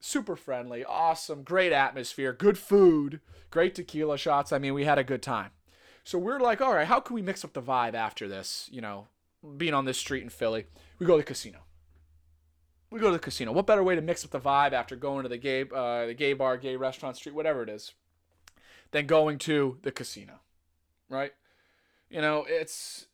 super 0.00 0.36
friendly, 0.36 0.84
awesome, 0.84 1.42
great 1.42 1.72
atmosphere, 1.72 2.34
good 2.34 2.58
food, 2.58 3.20
great 3.50 3.74
tequila 3.74 4.18
shots. 4.18 4.52
I 4.52 4.58
mean, 4.58 4.74
we 4.74 4.84
had 4.84 4.98
a 4.98 5.04
good 5.04 5.22
time. 5.22 5.50
So 6.04 6.18
we're 6.18 6.40
like, 6.40 6.60
all 6.60 6.74
right, 6.74 6.86
how 6.86 7.00
can 7.00 7.14
we 7.14 7.22
mix 7.22 7.42
up 7.42 7.54
the 7.54 7.62
vibe 7.62 7.94
after 7.94 8.28
this? 8.28 8.68
You 8.70 8.82
know, 8.82 9.08
being 9.56 9.72
on 9.72 9.86
this 9.86 9.96
street 9.96 10.22
in 10.22 10.28
Philly, 10.28 10.66
we 10.98 11.06
go 11.06 11.14
to 11.14 11.22
the 11.22 11.24
casino. 11.24 11.60
We 12.94 13.00
go 13.00 13.08
to 13.08 13.14
the 13.14 13.18
casino. 13.18 13.50
What 13.50 13.66
better 13.66 13.82
way 13.82 13.96
to 13.96 14.00
mix 14.00 14.24
up 14.24 14.30
the 14.30 14.38
vibe 14.38 14.72
after 14.72 14.94
going 14.94 15.24
to 15.24 15.28
the 15.28 15.36
gay, 15.36 15.62
uh, 15.62 16.06
the 16.06 16.14
gay 16.14 16.32
bar, 16.32 16.56
gay 16.56 16.76
restaurant, 16.76 17.16
street, 17.16 17.34
whatever 17.34 17.64
it 17.64 17.68
is, 17.68 17.92
than 18.92 19.06
going 19.06 19.38
to 19.38 19.78
the 19.82 19.90
casino, 19.90 20.34
right? 21.08 21.32
You 22.08 22.20
know, 22.20 22.46
it's 22.48 23.08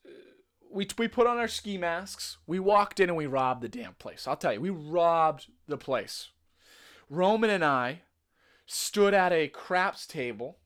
we 0.71 0.87
we 0.99 1.09
put 1.09 1.27
on 1.27 1.39
our 1.39 1.49
ski 1.49 1.79
masks. 1.79 2.37
We 2.47 2.59
walked 2.59 3.01
in 3.01 3.09
and 3.09 3.17
we 3.17 3.25
robbed 3.25 3.63
the 3.63 3.71
damn 3.71 3.95
place. 3.95 4.29
I'll 4.29 4.37
tell 4.37 4.53
you, 4.53 4.61
we 4.61 4.69
robbed 4.69 5.47
the 5.67 5.79
place. 5.79 6.29
Roman 7.09 7.49
and 7.49 7.65
I 7.65 8.03
stood 8.67 9.15
at 9.15 9.33
a 9.33 9.49
craps 9.49 10.07
table, 10.07 10.59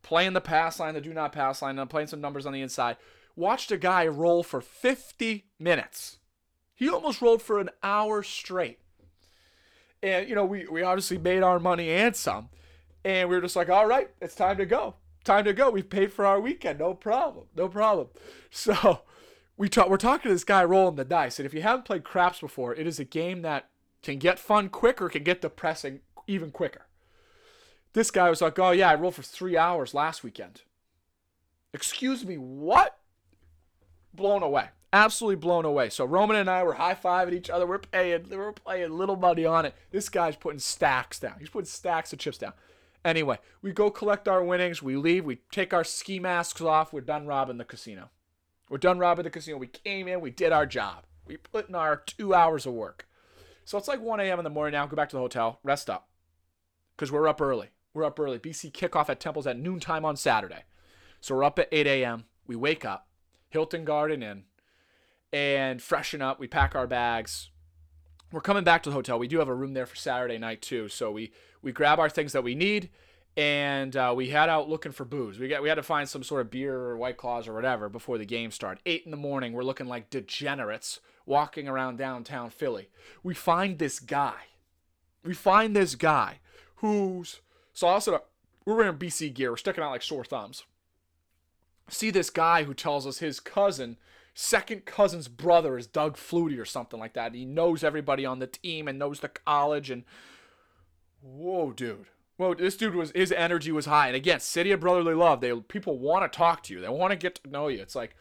playing 0.00 0.32
the 0.32 0.40
pass 0.40 0.80
line, 0.80 0.94
the 0.94 1.02
do 1.02 1.12
not 1.12 1.32
pass 1.32 1.60
line, 1.60 1.72
and 1.72 1.80
I'm 1.80 1.88
playing 1.88 2.08
some 2.08 2.22
numbers 2.22 2.46
on 2.46 2.54
the 2.54 2.62
inside. 2.62 2.96
Watched 3.36 3.70
a 3.70 3.76
guy 3.76 4.06
roll 4.06 4.42
for 4.42 4.62
50 4.62 5.44
minutes. 5.58 6.19
He 6.80 6.88
almost 6.88 7.22
rolled 7.22 7.42
for 7.42 7.60
an 7.60 7.70
hour 7.82 8.24
straight. 8.24 8.80
And 10.02 10.28
you 10.28 10.34
know, 10.34 10.44
we 10.44 10.66
we 10.66 10.82
obviously 10.82 11.18
made 11.18 11.44
our 11.44 11.60
money 11.60 11.90
and 11.90 12.16
some. 12.16 12.48
And 13.04 13.28
we 13.28 13.36
were 13.36 13.42
just 13.42 13.56
like, 13.56 13.68
all 13.68 13.86
right, 13.86 14.10
it's 14.20 14.34
time 14.34 14.56
to 14.56 14.66
go 14.66 14.96
time 15.24 15.44
to 15.44 15.52
go. 15.52 15.70
We've 15.70 15.88
paid 15.88 16.12
for 16.12 16.24
our 16.26 16.40
weekend. 16.40 16.78
No 16.78 16.94
problem. 16.94 17.46
No 17.56 17.68
problem. 17.68 18.08
So 18.52 19.02
we 19.56 19.68
talk, 19.68 19.88
we're 19.88 19.96
talking 19.96 20.28
to 20.28 20.34
this 20.34 20.42
guy 20.42 20.64
rolling 20.64 20.96
the 20.96 21.04
dice. 21.04 21.38
And 21.38 21.46
if 21.46 21.54
you 21.54 21.62
haven't 21.62 21.84
played 21.84 22.02
craps 22.02 22.40
before, 22.40 22.74
it 22.74 22.84
is 22.84 22.98
a 22.98 23.04
game 23.04 23.42
that 23.42 23.68
can 24.02 24.18
get 24.18 24.40
fun 24.40 24.68
quicker, 24.68 25.08
can 25.08 25.22
get 25.22 25.40
depressing 25.40 26.00
even 26.26 26.50
quicker. 26.50 26.86
This 27.92 28.10
guy 28.10 28.28
was 28.28 28.40
like, 28.40 28.58
oh, 28.58 28.72
yeah, 28.72 28.90
I 28.90 28.94
rolled 28.96 29.14
for 29.14 29.22
three 29.22 29.56
hours 29.56 29.94
last 29.94 30.24
weekend. 30.24 30.62
Excuse 31.72 32.26
me, 32.26 32.36
what? 32.36 32.98
Blown 34.12 34.42
away. 34.42 34.70
Absolutely 34.92 35.36
blown 35.36 35.64
away. 35.64 35.88
So 35.88 36.04
Roman 36.04 36.36
and 36.36 36.50
I 36.50 36.64
were 36.64 36.74
high 36.74 36.94
fiving 36.94 37.32
each 37.32 37.48
other. 37.48 37.66
We're 37.66 37.78
paying, 37.78 38.26
we're 38.28 38.52
playing 38.52 38.96
little 38.96 39.16
money 39.16 39.44
on 39.46 39.64
it. 39.64 39.74
This 39.90 40.08
guy's 40.08 40.36
putting 40.36 40.58
stacks 40.58 41.20
down. 41.20 41.36
He's 41.38 41.48
putting 41.48 41.66
stacks 41.66 42.12
of 42.12 42.18
chips 42.18 42.38
down. 42.38 42.54
Anyway, 43.04 43.38
we 43.62 43.72
go 43.72 43.90
collect 43.90 44.28
our 44.28 44.42
winnings. 44.42 44.82
We 44.82 44.96
leave. 44.96 45.24
We 45.24 45.36
take 45.52 45.72
our 45.72 45.84
ski 45.84 46.18
masks 46.18 46.60
off. 46.60 46.92
We're 46.92 47.00
done 47.02 47.26
robbing 47.26 47.58
the 47.58 47.64
casino. 47.64 48.10
We're 48.68 48.78
done 48.78 48.98
robbing 48.98 49.24
the 49.24 49.30
casino. 49.30 49.58
We 49.58 49.68
came 49.68 50.08
in. 50.08 50.20
We 50.20 50.30
did 50.30 50.52
our 50.52 50.66
job. 50.66 51.04
We 51.26 51.36
put 51.36 51.68
in 51.68 51.74
our 51.74 51.96
two 51.96 52.34
hours 52.34 52.66
of 52.66 52.74
work. 52.74 53.06
So 53.64 53.78
it's 53.78 53.88
like 53.88 54.00
1 54.00 54.20
a.m. 54.20 54.38
in 54.38 54.44
the 54.44 54.50
morning 54.50 54.72
now. 54.72 54.86
Go 54.86 54.96
back 54.96 55.08
to 55.10 55.16
the 55.16 55.22
hotel. 55.22 55.60
Rest 55.62 55.88
up. 55.88 56.08
Because 56.96 57.12
we're 57.12 57.28
up 57.28 57.40
early. 57.40 57.68
We're 57.94 58.04
up 58.04 58.18
early. 58.18 58.38
BC 58.38 58.72
kickoff 58.72 59.08
at 59.08 59.20
Temples 59.20 59.46
at 59.46 59.58
noontime 59.58 60.04
on 60.04 60.16
Saturday. 60.16 60.64
So 61.20 61.36
we're 61.36 61.44
up 61.44 61.58
at 61.58 61.68
8 61.70 61.86
a.m. 61.86 62.24
We 62.46 62.56
wake 62.56 62.84
up. 62.84 63.06
Hilton 63.48 63.84
Garden 63.84 64.22
Inn. 64.22 64.44
And 65.32 65.80
freshen 65.80 66.22
up. 66.22 66.40
We 66.40 66.48
pack 66.48 66.74
our 66.74 66.86
bags. 66.86 67.50
We're 68.32 68.40
coming 68.40 68.64
back 68.64 68.82
to 68.84 68.90
the 68.90 68.94
hotel. 68.94 69.18
We 69.18 69.28
do 69.28 69.38
have 69.38 69.48
a 69.48 69.54
room 69.54 69.74
there 69.74 69.86
for 69.86 69.96
Saturday 69.96 70.38
night 70.38 70.62
too. 70.62 70.88
So 70.88 71.10
we 71.10 71.32
we 71.62 71.72
grab 71.72 71.98
our 71.98 72.08
things 72.08 72.32
that 72.32 72.44
we 72.44 72.54
need 72.54 72.90
and 73.36 73.96
uh, 73.96 74.12
we 74.16 74.28
head 74.28 74.48
out 74.48 74.68
looking 74.68 74.92
for 74.92 75.04
booze. 75.04 75.38
We 75.38 75.48
got 75.48 75.62
we 75.62 75.68
had 75.68 75.76
to 75.76 75.82
find 75.82 76.08
some 76.08 76.22
sort 76.22 76.40
of 76.40 76.50
beer 76.50 76.74
or 76.74 76.96
white 76.96 77.16
claws 77.16 77.48
or 77.48 77.54
whatever 77.54 77.88
before 77.88 78.18
the 78.18 78.24
game 78.24 78.50
started. 78.50 78.82
Eight 78.86 79.04
in 79.04 79.10
the 79.10 79.16
morning, 79.16 79.52
we're 79.52 79.62
looking 79.62 79.86
like 79.86 80.10
degenerates 80.10 81.00
walking 81.26 81.68
around 81.68 81.96
downtown 81.96 82.50
Philly. 82.50 82.88
We 83.22 83.34
find 83.34 83.78
this 83.78 84.00
guy. 84.00 84.34
We 85.24 85.34
find 85.34 85.76
this 85.76 85.94
guy 85.94 86.40
who's 86.76 87.40
so 87.72 87.86
also 87.86 88.22
we're 88.64 88.76
wearing 88.76 88.98
BC 88.98 89.32
gear. 89.34 89.50
We're 89.50 89.56
sticking 89.56 89.82
out 89.82 89.90
like 89.90 90.02
sore 90.02 90.24
thumbs. 90.24 90.64
See 91.88 92.10
this 92.10 92.30
guy 92.30 92.64
who 92.64 92.74
tells 92.74 93.06
us 93.06 93.18
his 93.18 93.40
cousin, 93.40 93.96
second 94.34 94.84
cousin's 94.84 95.28
brother 95.28 95.76
is 95.76 95.86
Doug 95.86 96.16
Flutie 96.16 96.58
or 96.60 96.64
something 96.64 97.00
like 97.00 97.14
that. 97.14 97.34
He 97.34 97.44
knows 97.44 97.84
everybody 97.84 98.24
on 98.24 98.38
the 98.38 98.46
team 98.46 98.88
and 98.88 98.98
knows 98.98 99.20
the 99.20 99.28
college 99.28 99.90
and 99.90 100.04
whoa, 101.20 101.72
dude. 101.72 102.06
Whoa, 102.36 102.54
this 102.54 102.76
dude 102.76 102.94
was 102.94 103.12
his 103.14 103.32
energy 103.32 103.70
was 103.70 103.86
high. 103.86 104.06
And 104.06 104.16
again, 104.16 104.40
city 104.40 104.72
of 104.72 104.80
brotherly 104.80 105.14
love. 105.14 105.40
They 105.40 105.52
people 105.54 105.98
want 105.98 106.30
to 106.30 106.36
talk 106.36 106.62
to 106.64 106.74
you. 106.74 106.80
They 106.80 106.88
want 106.88 107.10
to 107.10 107.16
get 107.16 107.34
to 107.36 107.50
know 107.50 107.68
you. 107.68 107.82
It's 107.82 107.94
like, 107.94 108.16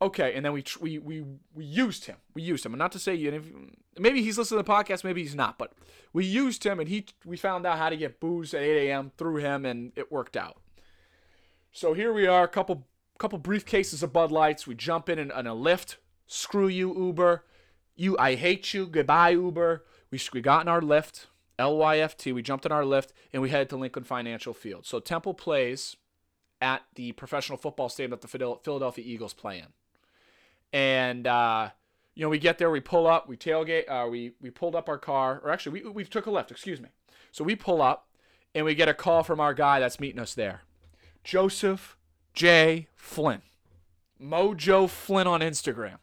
okay. 0.00 0.34
And 0.34 0.44
then 0.44 0.52
we 0.52 0.64
we 0.80 0.98
we 0.98 1.24
we 1.54 1.64
used 1.64 2.06
him. 2.06 2.16
We 2.34 2.42
used 2.42 2.66
him. 2.66 2.72
And 2.72 2.78
not 2.78 2.90
to 2.92 2.98
say 2.98 3.14
you. 3.14 3.70
Maybe 3.98 4.22
he's 4.22 4.36
listening 4.36 4.64
to 4.64 4.66
the 4.66 4.72
podcast. 4.72 5.04
Maybe 5.04 5.22
he's 5.22 5.36
not. 5.36 5.58
But 5.58 5.74
we 6.12 6.24
used 6.24 6.64
him, 6.64 6.80
and 6.80 6.88
he 6.88 7.06
we 7.24 7.36
found 7.36 7.64
out 7.64 7.78
how 7.78 7.88
to 7.88 7.96
get 7.96 8.18
booze 8.18 8.52
at 8.52 8.62
8 8.62 8.88
a.m. 8.88 9.12
through 9.16 9.36
him, 9.36 9.64
and 9.64 9.92
it 9.94 10.10
worked 10.10 10.36
out. 10.36 10.56
So 11.70 11.94
here 11.94 12.12
we 12.12 12.26
are, 12.26 12.44
a 12.44 12.48
couple 12.48 12.86
couple 13.22 13.38
briefcases 13.38 14.02
of 14.02 14.12
Bud 14.12 14.32
Lights. 14.32 14.66
We 14.66 14.74
jump 14.74 15.08
in 15.08 15.16
in, 15.20 15.30
a 15.30 15.54
Lyft. 15.54 15.94
Screw 16.26 16.66
you, 16.66 16.92
Uber. 16.92 17.44
You, 17.94 18.18
I 18.18 18.34
hate 18.34 18.74
you. 18.74 18.84
Goodbye, 18.84 19.30
Uber. 19.30 19.84
We 20.10 20.20
we 20.32 20.40
got 20.40 20.62
in 20.62 20.68
our 20.68 20.82
lift, 20.82 21.28
LYFT. 21.56 22.34
We 22.34 22.42
jumped 22.42 22.66
in 22.66 22.72
our 22.72 22.82
Lyft 22.82 23.10
and 23.32 23.40
we 23.40 23.50
headed 23.50 23.70
to 23.70 23.76
Lincoln 23.76 24.02
Financial 24.02 24.52
Field. 24.52 24.86
So 24.86 24.98
Temple 24.98 25.34
plays 25.34 25.96
at 26.60 26.82
the 26.96 27.12
professional 27.12 27.58
football 27.58 27.88
stadium 27.88 28.10
that 28.10 28.22
the 28.22 28.58
Philadelphia 28.62 29.04
Eagles 29.06 29.34
play 29.34 29.58
in. 29.58 29.66
And 30.72 31.28
uh, 31.28 31.70
you 32.16 32.24
know, 32.24 32.28
we 32.28 32.40
get 32.40 32.58
there, 32.58 32.70
we 32.70 32.80
pull 32.80 33.06
up, 33.06 33.28
we 33.28 33.36
tailgate, 33.36 33.88
uh, 33.88 34.08
we 34.08 34.32
we 34.40 34.50
pulled 34.50 34.74
up 34.74 34.88
our 34.88 34.98
car, 34.98 35.40
or 35.44 35.50
actually, 35.50 35.80
we 35.80 35.90
we 35.90 36.04
took 36.04 36.26
a 36.26 36.30
left. 36.30 36.50
Excuse 36.50 36.80
me. 36.80 36.88
So 37.30 37.44
we 37.44 37.54
pull 37.54 37.82
up, 37.82 38.08
and 38.52 38.64
we 38.64 38.74
get 38.74 38.88
a 38.88 38.94
call 38.94 39.22
from 39.22 39.38
our 39.38 39.54
guy 39.54 39.78
that's 39.78 40.00
meeting 40.00 40.18
us 40.18 40.34
there, 40.34 40.62
Joseph 41.22 41.96
J. 42.34 42.88
Flynn, 42.96 43.42
Mojo 44.20 44.88
Flynn 44.88 45.26
on 45.26 45.40
Instagram, 45.40 45.98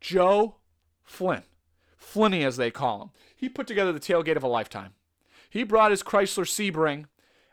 Joe 0.00 0.56
Flynn, 1.02 1.44
Flinny 1.98 2.44
as 2.44 2.56
they 2.56 2.70
call 2.70 3.02
him. 3.02 3.10
He 3.34 3.48
put 3.48 3.66
together 3.66 3.92
the 3.92 4.00
tailgate 4.00 4.36
of 4.36 4.42
a 4.42 4.48
lifetime. 4.48 4.92
He 5.48 5.62
brought 5.64 5.90
his 5.90 6.02
Chrysler 6.02 6.44
Sebring 6.44 7.06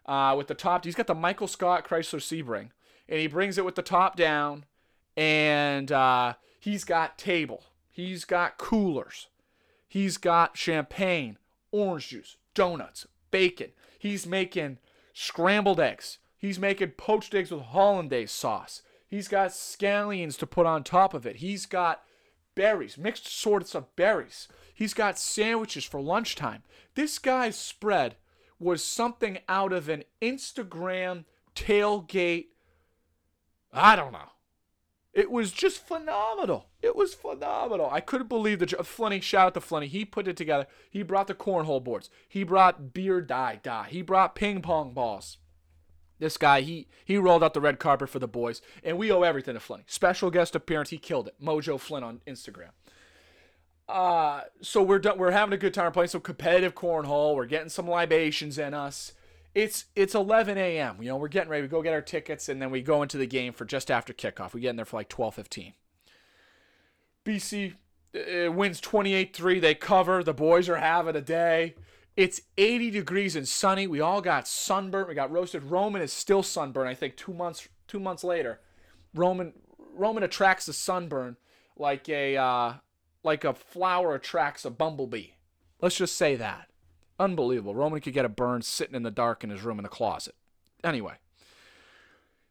uh, 0.06 0.36
with 0.36 0.48
the 0.48 0.54
top. 0.54 0.86
He's 0.86 0.96
got 0.96 1.08
the 1.08 1.16
Michael 1.16 1.48
Scott 1.48 1.88
Chrysler 1.88 2.20
Sebring, 2.20 2.70
and 3.08 3.20
he 3.20 3.28
brings 3.28 3.58
it 3.58 3.66
with 3.66 3.76
the 3.76 3.82
top 3.82 4.16
down, 4.16 4.66
and 5.16 5.92
uh, 5.92 6.34
he's 6.60 6.84
got 6.84 7.18
table, 7.18 7.64
he's 7.90 8.26
got 8.26 8.58
coolers, 8.58 9.28
he's 9.88 10.18
got 10.18 10.58
champagne, 10.58 11.38
orange 11.72 12.10
juice, 12.10 12.38
donuts, 12.54 13.08
bacon. 13.32 13.72
He's 14.00 14.28
making 14.28 14.78
scrambled 15.14 15.80
eggs. 15.80 16.20
He's 16.38 16.60
making 16.60 16.92
poached 16.92 17.34
eggs 17.34 17.52
with 17.52 17.62
hollandaise 17.62 18.32
sauce. 18.32 18.84
He's 19.08 19.28
got 19.28 19.52
scallions 19.52 20.38
to 20.40 20.48
put 20.48 20.66
on 20.66 20.84
top 20.84 21.14
of 21.14 21.26
it. 21.26 21.38
He's 21.38 21.66
got 21.66 22.04
berries, 22.56 22.98
mixed 22.98 23.28
sorts 23.28 23.74
of 23.74 23.96
berries. 23.96 24.48
He's 24.74 24.94
got 24.94 25.18
sandwiches 25.18 25.86
for 25.86 26.02
lunchtime. 26.02 26.64
This 26.96 27.18
guy's 27.20 27.58
spread 27.58 28.16
was 28.60 28.84
something 28.84 29.40
out 29.48 29.72
of 29.72 29.90
an 29.90 30.04
Instagram 30.22 31.26
tailgate. 31.56 32.48
I 33.72 33.96
don't 33.96 34.12
know. 34.12 34.32
It 35.14 35.32
was 35.32 35.52
just 35.52 35.88
phenomenal. 35.88 36.68
It 36.82 36.96
was 36.96 37.16
phenomenal. 37.16 37.90
I 37.92 38.02
couldn't 38.02 38.30
believe 38.30 38.60
the 38.60 38.68
Flinny. 38.68 39.22
Shout 39.22 39.48
out 39.48 39.54
to 39.56 39.60
Flinny. 39.60 39.88
He 39.88 40.06
put 40.06 40.28
it 40.28 40.38
together. 40.38 40.68
He 40.92 41.02
brought 41.02 41.26
the 41.26 41.34
cornhole 41.34 41.84
boards. 41.84 42.12
He 42.28 42.44
brought 42.44 42.94
beer 42.94 43.22
die 43.22 43.60
die. 43.64 43.88
He 43.90 44.04
brought 44.04 44.36
ping 44.36 44.62
pong 44.62 44.94
balls. 44.94 45.38
This 46.20 46.38
guy, 46.38 46.62
he 46.62 46.88
he 47.06 47.18
rolled 47.18 47.44
out 47.44 47.54
the 47.54 47.62
red 47.62 47.80
carpet 47.80 48.10
for 48.10 48.20
the 48.20 48.28
boys, 48.28 48.62
and 48.84 48.98
we 48.98 49.12
owe 49.12 49.22
everything 49.22 49.54
to 49.54 49.60
Flinny. 49.60 49.84
Special 49.86 50.32
guest 50.32 50.56
appearance, 50.56 50.90
he 50.90 50.98
killed 50.98 51.28
it. 51.28 51.36
Mojo 51.42 51.80
Flynn 51.80 52.04
on 52.04 52.22
Instagram. 52.28 52.72
Uh, 53.88 54.42
so 54.62 54.82
we're 54.82 55.00
done. 55.00 55.18
We're 55.18 55.32
having 55.32 55.54
a 55.54 55.58
good 55.58 55.74
time 55.74 55.92
playing 55.92 56.10
some 56.10 56.22
competitive 56.22 56.76
cornhole. 56.76 57.36
We're 57.36 57.46
getting 57.46 57.70
some 57.70 57.88
libations 57.88 58.58
in 58.58 58.74
us. 58.74 59.14
It's 59.54 59.86
it's 59.96 60.14
11 60.14 60.58
a.m. 60.58 60.98
You 61.02 61.10
know, 61.10 61.18
we're 61.18 61.30
getting 61.30 61.50
ready. 61.50 61.64
We 61.64 61.68
go 61.68 61.82
get 61.82 61.94
our 61.94 62.02
tickets, 62.02 62.50
and 62.50 62.62
then 62.62 62.72
we 62.72 62.82
go 62.82 63.02
into 63.02 63.18
the 63.18 63.28
game 63.28 63.54
for 63.54 63.66
just 63.66 63.90
after 63.90 64.14
kickoff. 64.14 64.54
We 64.54 64.62
get 64.62 64.72
in 64.72 64.76
there 64.76 64.86
for 64.86 64.98
like 64.98 65.10
12:15. 65.10 65.74
BC 67.26 67.74
uh, 68.16 68.52
wins 68.52 68.80
28-3. 68.80 69.60
They 69.60 69.76
cover. 69.76 70.24
The 70.24 70.34
boys 70.34 70.70
are 70.70 70.78
having 70.78 71.16
a 71.16 71.22
day. 71.22 71.76
It's 72.18 72.42
80 72.58 72.90
degrees 72.90 73.36
and 73.36 73.48
sunny. 73.48 73.86
We 73.86 74.02
all 74.02 74.22
got 74.22 74.48
sunburnt. 74.48 75.08
We 75.08 75.14
got 75.14 75.32
roasted. 75.32 75.64
Roman 75.64 76.02
is 76.02 76.12
still 76.12 76.42
sunburned. 76.42 76.90
I 76.90 76.96
think 76.96 77.16
two 77.16 77.34
months 77.34 77.70
two 77.88 78.00
months 78.00 78.24
later, 78.24 78.60
Roman 79.14 79.54
Roman 79.94 80.24
attracts 80.24 80.66
the 80.66 80.74
sunburn 80.74 81.38
like 81.78 82.10
a 82.10 82.36
uh, 82.36 82.74
like 83.24 83.44
a 83.44 83.54
flower 83.54 84.16
attracts 84.16 84.66
a 84.66 84.72
bumblebee. 84.72 85.28
Let's 85.80 85.96
just 85.96 86.18
say 86.18 86.36
that. 86.36 86.70
Unbelievable. 87.20 87.76
Roman 87.76 88.02
could 88.02 88.14
get 88.14 88.26
a 88.26 88.30
burn 88.30 88.64
sitting 88.64 88.96
in 88.96 89.04
the 89.04 89.12
dark 89.12 89.44
in 89.44 89.52
his 89.52 89.62
room 89.62 89.78
in 89.78 89.86
a 89.86 89.90
closet. 89.90 90.36
Anyway. 90.84 91.14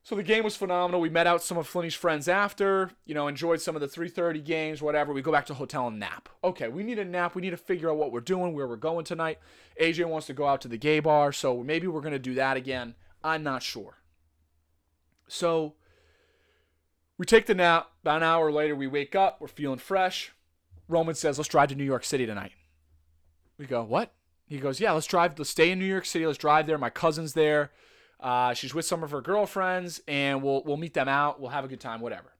So 0.06 0.14
the 0.14 0.22
game 0.22 0.44
was 0.44 0.54
phenomenal. 0.54 1.00
We 1.00 1.10
met 1.10 1.26
out 1.26 1.42
some 1.42 1.58
of 1.58 1.66
Flinny's 1.66 1.96
friends 1.96 2.28
after, 2.28 2.92
you 3.06 3.12
know, 3.12 3.26
enjoyed 3.26 3.60
some 3.60 3.75
of 3.75 3.80
the 3.80 3.88
3:30 3.88 4.40
games, 4.40 4.80
whatever. 4.80 5.12
We 5.12 5.20
go 5.20 5.32
back 5.32 5.46
to 5.46 5.54
hotel 5.54 5.88
and 5.88 5.98
nap. 5.98 6.28
Okay, 6.44 6.68
we 6.68 6.84
need 6.84 7.00
a 7.00 7.04
nap. 7.04 7.34
We 7.34 7.42
need 7.42 7.50
to 7.50 7.56
figure 7.56 7.90
out 7.90 7.96
what 7.96 8.12
we're 8.12 8.20
doing, 8.20 8.54
where 8.54 8.68
we're 8.68 8.76
going 8.76 9.04
tonight. 9.04 9.40
AJ 9.80 10.04
wants 10.04 10.28
to 10.28 10.32
go 10.32 10.46
out 10.46 10.60
to 10.60 10.68
the 10.68 10.78
gay 10.78 11.00
bar, 11.00 11.32
so 11.32 11.60
maybe 11.60 11.88
we're 11.88 12.02
going 12.02 12.12
to 12.12 12.20
do 12.20 12.34
that 12.34 12.56
again. 12.56 12.94
I'm 13.25 13.42
not 13.42 13.64
sure. 13.64 13.96
So 15.26 15.75
we 17.18 17.26
take 17.26 17.46
the 17.46 17.56
nap. 17.56 17.90
About 18.02 18.18
an 18.18 18.22
hour 18.22 18.52
later, 18.52 18.76
we 18.76 18.86
wake 18.86 19.16
up. 19.16 19.40
We're 19.40 19.48
feeling 19.48 19.80
fresh. 19.80 20.30
Roman 20.86 21.16
says, 21.16 21.36
"Let's 21.36 21.48
drive 21.48 21.70
to 21.70 21.75
New 21.75 21.82
York 21.82 22.04
City 22.04 22.26
tonight." 22.26 22.52
We 23.58 23.66
go, 23.66 23.82
"What?" 23.82 24.14
He 24.46 24.60
goes, 24.60 24.78
"Yeah, 24.78 24.92
let's 24.92 25.08
drive. 25.08 25.36
Let's 25.36 25.50
stay 25.50 25.72
in 25.72 25.80
New 25.80 25.84
York 25.84 26.04
City. 26.04 26.25
Let's 26.25 26.38
drive 26.38 26.68
there. 26.68 26.78
My 26.78 26.90
cousin's 26.90 27.32
there." 27.32 27.72
Uh, 28.18 28.54
she's 28.54 28.75
with 28.75 28.85
some 28.85 29.02
of 29.02 29.11
her 29.11 29.20
girlfriends, 29.20 30.00
and 30.08 30.42
we'll 30.42 30.62
we'll 30.64 30.76
meet 30.76 30.94
them 30.94 31.08
out. 31.08 31.40
We'll 31.40 31.50
have 31.50 31.64
a 31.64 31.68
good 31.68 31.80
time, 31.80 32.00
whatever. 32.00 32.32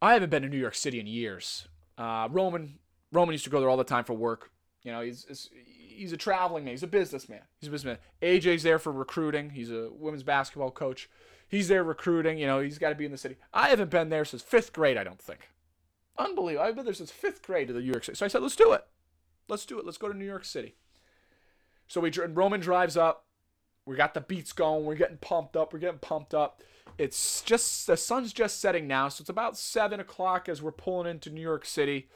I 0.00 0.14
haven't 0.14 0.30
been 0.30 0.42
to 0.42 0.48
New 0.48 0.58
York 0.58 0.74
City 0.74 1.00
in 1.00 1.06
years. 1.06 1.68
Uh, 1.98 2.28
Roman 2.30 2.78
Roman 3.10 3.32
used 3.32 3.44
to 3.44 3.50
go 3.50 3.60
there 3.60 3.68
all 3.68 3.76
the 3.76 3.84
time 3.84 4.04
for 4.04 4.14
work. 4.14 4.50
You 4.82 4.92
know, 4.92 5.00
he's, 5.00 5.24
he's 5.26 5.50
he's 5.54 6.12
a 6.12 6.16
traveling 6.16 6.64
man. 6.64 6.72
He's 6.72 6.82
a 6.82 6.88
businessman. 6.88 7.42
He's 7.60 7.68
a 7.68 7.72
businessman. 7.72 7.98
AJ's 8.22 8.62
there 8.62 8.78
for 8.78 8.92
recruiting. 8.92 9.50
He's 9.50 9.70
a 9.70 9.90
women's 9.92 10.22
basketball 10.22 10.70
coach. 10.70 11.08
He's 11.48 11.68
there 11.68 11.84
recruiting. 11.84 12.38
You 12.38 12.46
know, 12.46 12.60
he's 12.60 12.78
got 12.78 12.88
to 12.88 12.94
be 12.94 13.04
in 13.04 13.12
the 13.12 13.18
city. 13.18 13.36
I 13.52 13.68
haven't 13.68 13.90
been 13.90 14.08
there 14.08 14.24
since 14.24 14.42
fifth 14.42 14.72
grade. 14.72 14.96
I 14.96 15.04
don't 15.04 15.20
think. 15.20 15.50
Unbelievable. 16.18 16.66
I've 16.66 16.76
been 16.76 16.84
there 16.84 16.94
since 16.94 17.10
fifth 17.10 17.42
grade 17.42 17.68
to 17.68 17.74
the 17.74 17.80
New 17.80 17.90
York 17.90 18.04
City. 18.04 18.16
So 18.16 18.24
I 18.24 18.28
said, 18.28 18.42
let's 18.42 18.56
do 18.56 18.72
it. 18.72 18.84
Let's 19.48 19.66
do 19.66 19.78
it. 19.78 19.84
Let's 19.84 19.98
go 19.98 20.10
to 20.10 20.16
New 20.16 20.24
York 20.24 20.44
City. 20.44 20.76
So 21.88 22.00
we 22.00 22.10
Roman 22.10 22.60
drives 22.60 22.96
up. 22.96 23.26
We 23.84 23.96
got 23.96 24.14
the 24.14 24.20
beats 24.20 24.52
going. 24.52 24.84
We're 24.84 24.94
getting 24.94 25.18
pumped 25.18 25.56
up. 25.56 25.72
We're 25.72 25.80
getting 25.80 25.98
pumped 25.98 26.34
up. 26.34 26.62
It's 26.98 27.42
just 27.42 27.86
the 27.86 27.96
sun's 27.96 28.32
just 28.32 28.60
setting 28.60 28.86
now, 28.86 29.08
so 29.08 29.22
it's 29.22 29.30
about 29.30 29.56
seven 29.56 29.98
o'clock 29.98 30.48
as 30.48 30.62
we're 30.62 30.72
pulling 30.72 31.10
into 31.10 31.30
New 31.30 31.40
York 31.40 31.64
City. 31.64 32.08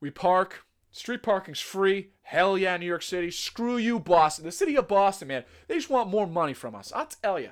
We 0.00 0.10
park. 0.10 0.64
Street 0.90 1.22
parking's 1.22 1.60
free. 1.60 2.10
Hell 2.22 2.56
yeah, 2.56 2.76
New 2.76 2.86
York 2.86 3.02
City. 3.02 3.30
Screw 3.30 3.76
you, 3.76 3.98
Boston. 4.00 4.46
The 4.46 4.52
city 4.52 4.76
of 4.76 4.88
Boston, 4.88 5.28
man. 5.28 5.44
They 5.68 5.74
just 5.74 5.90
want 5.90 6.08
more 6.08 6.26
money 6.26 6.54
from 6.54 6.74
us. 6.74 6.90
I'll 6.94 7.06
tell 7.06 7.38
you. 7.38 7.50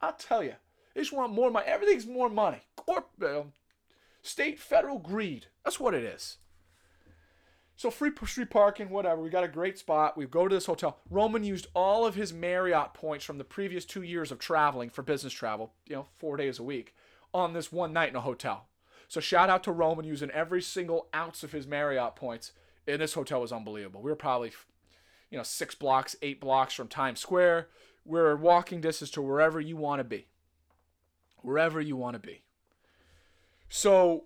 I'll 0.00 0.14
tell 0.14 0.42
you. 0.42 0.54
They 0.94 1.02
just 1.02 1.12
want 1.12 1.32
more 1.32 1.50
money. 1.50 1.66
Everything's 1.66 2.06
more 2.06 2.30
money. 2.30 2.62
Corp, 2.76 3.10
uh, 3.22 3.42
state, 4.22 4.58
federal 4.58 4.98
greed. 4.98 5.46
That's 5.64 5.78
what 5.78 5.94
it 5.94 6.02
is. 6.02 6.38
So 7.76 7.90
free 7.90 8.12
street 8.26 8.50
parking, 8.50 8.90
whatever. 8.90 9.20
We 9.20 9.30
got 9.30 9.44
a 9.44 9.48
great 9.48 9.78
spot. 9.78 10.16
We 10.16 10.26
go 10.26 10.46
to 10.46 10.54
this 10.54 10.66
hotel. 10.66 10.98
Roman 11.10 11.42
used 11.42 11.66
all 11.74 12.06
of 12.06 12.14
his 12.14 12.32
Marriott 12.32 12.94
points 12.94 13.24
from 13.24 13.38
the 13.38 13.44
previous 13.44 13.84
two 13.84 14.02
years 14.02 14.30
of 14.30 14.38
traveling 14.38 14.90
for 14.90 15.02
business 15.02 15.32
travel, 15.32 15.72
you 15.88 15.96
know, 15.96 16.06
four 16.18 16.36
days 16.36 16.58
a 16.58 16.62
week, 16.62 16.94
on 17.34 17.54
this 17.54 17.72
one 17.72 17.92
night 17.92 18.10
in 18.10 18.16
a 18.16 18.20
hotel. 18.20 18.66
So 19.08 19.20
shout 19.20 19.50
out 19.50 19.62
to 19.64 19.72
Roman 19.72 20.04
using 20.04 20.30
every 20.30 20.62
single 20.62 21.08
ounce 21.14 21.42
of 21.42 21.52
his 21.52 21.66
Marriott 21.66 22.14
points. 22.14 22.52
And 22.86 23.00
this 23.00 23.14
hotel 23.14 23.40
was 23.40 23.52
unbelievable. 23.52 24.02
We 24.02 24.10
were 24.10 24.16
probably, 24.16 24.52
you 25.30 25.38
know, 25.38 25.44
six 25.44 25.74
blocks, 25.74 26.16
eight 26.22 26.40
blocks 26.40 26.74
from 26.74 26.88
Times 26.88 27.20
Square. 27.20 27.68
We're 28.04 28.36
walking 28.36 28.80
distance 28.80 29.10
to 29.12 29.22
wherever 29.22 29.60
you 29.60 29.76
want 29.76 30.00
to 30.00 30.04
be. 30.04 30.26
Wherever 31.38 31.80
you 31.80 31.96
want 31.96 32.14
to 32.14 32.20
be. 32.20 32.42
So 33.68 34.24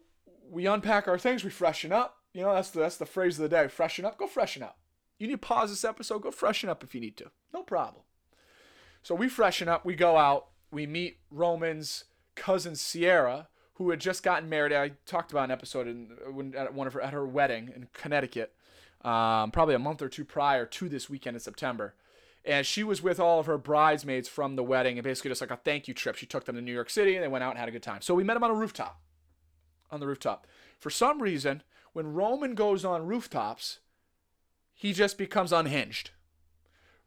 we 0.51 0.67
unpack 0.67 1.09
our 1.09 1.19
things, 1.19 1.43
we 1.43 1.51
freshen 1.51 1.93
up 1.93 2.16
you 2.37 2.43
know, 2.43 2.53
that's 2.53 2.69
the, 2.69 2.81
that's 2.81 2.99
the 2.99 3.07
phrase 3.07 3.39
of 3.39 3.49
the 3.49 3.57
day. 3.57 3.67
Freshen 3.67 4.05
up. 4.05 4.19
Go 4.19 4.27
freshen 4.27 4.63
up. 4.63 4.77
You 5.19 5.27
need 5.27 5.33
to 5.33 5.39
pause 5.39 5.71
this 5.71 5.87
episode. 5.87 6.21
Go 6.21 6.31
freshen 6.31 6.69
up 6.69 6.85
if 6.85 6.95
you 6.95 7.01
need 7.01 7.17
to. 7.17 7.31
No 7.55 7.63
problem. 7.63 8.03
So 9.03 9.15
we 9.15 9.31
freshen 9.31 9.71
up. 9.71 9.87
We 9.87 9.95
go 9.95 10.19
out. 10.19 10.49
We 10.71 10.87
meet 10.87 11.17
Roman's 11.31 12.05
cousin 12.35 12.77
Sierra, 12.77 13.49
who 13.77 13.89
had 13.89 14.01
just 14.01 14.23
gotten 14.23 14.51
married. 14.51 14.75
I 14.75 14.93
talked 15.07 15.31
about 15.31 15.45
an 15.45 15.51
episode 15.51 15.89
in, 15.89 16.11
when, 16.31 16.55
at 16.55 16.75
one 16.75 16.87
of 16.87 16.93
her 16.93 17.01
at 17.01 17.15
her 17.15 17.27
wedding 17.27 17.73
in 17.75 17.89
Connecticut, 17.95 18.53
um, 19.01 19.51
probably 19.51 19.75
a 19.75 19.79
month 19.79 20.03
or 20.03 20.11
two 20.11 20.27
prior 20.27 20.67
to 20.67 20.91
this 20.91 21.09
weekend 21.09 21.37
in 21.37 21.41
September. 21.41 21.95
And 22.45 22.67
she 22.67 22.85
was 22.85 23.03
with 23.03 23.19
all 23.19 23.41
of 23.41 23.47
her 23.47 23.57
bridesmaids 23.57 24.29
from 24.29 24.57
the 24.57 24.63
wedding, 24.63 24.99
and 24.99 25.05
basically 25.05 25.31
just 25.31 25.41
like 25.41 25.51
a 25.51 25.57
thank 25.57 25.89
you 25.89 25.95
trip. 25.95 26.17
She 26.17 26.27
took 26.27 26.45
them 26.45 26.57
to 26.57 26.61
New 26.61 26.75
York 26.75 26.91
City, 26.91 27.15
and 27.15 27.25
they 27.25 27.29
went 27.29 27.45
out 27.45 27.53
and 27.53 27.59
had 27.59 27.69
a 27.71 27.73
good 27.73 27.83
time. 27.83 28.03
So 28.03 28.15
we 28.15 28.25
met 28.25 28.37
him 28.37 28.45
on 28.45 28.51
a 28.51 28.55
rooftop. 28.55 29.01
On 29.91 30.01
the 30.01 30.07
rooftop. 30.07 30.47
For 30.79 30.91
some 30.91 31.23
reason, 31.23 31.63
when 31.93 32.13
Roman 32.13 32.55
goes 32.55 32.85
on 32.85 33.07
rooftops, 33.07 33.79
he 34.75 34.93
just 34.93 35.17
becomes 35.17 35.53
unhinged. 35.53 36.11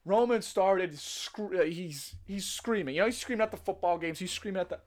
Roman 0.06 0.42
started 0.42 1.00
uh, 1.38 1.64
he's 1.64 2.16
he's 2.26 2.46
screaming. 2.46 2.96
You 2.96 3.02
know, 3.02 3.06
he's 3.08 3.20
screaming 3.20 3.44
at 3.44 3.52
the 3.52 3.58
football 3.58 3.98
games. 3.98 4.20
He's 4.20 4.32
screaming 4.32 4.62
at 4.62 4.70
the. 4.70 4.80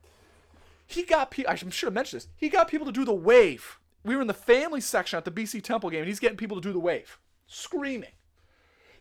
He 0.86 1.04
got 1.04 1.30
people. 1.30 1.52
I 1.52 1.54
should 1.54 1.86
have 1.86 1.92
mentioned 1.92 2.22
this. 2.22 2.28
He 2.36 2.48
got 2.48 2.68
people 2.68 2.86
to 2.86 2.92
do 2.92 3.04
the 3.04 3.14
wave. 3.14 3.78
We 4.04 4.16
were 4.16 4.22
in 4.22 4.26
the 4.26 4.34
family 4.34 4.80
section 4.80 5.16
at 5.16 5.24
the 5.24 5.30
BC 5.30 5.62
Temple 5.62 5.90
game, 5.90 6.00
and 6.00 6.08
he's 6.08 6.18
getting 6.18 6.36
people 6.36 6.56
to 6.56 6.60
do 6.60 6.72
the 6.72 6.80
wave, 6.80 7.20
screaming, 7.46 8.10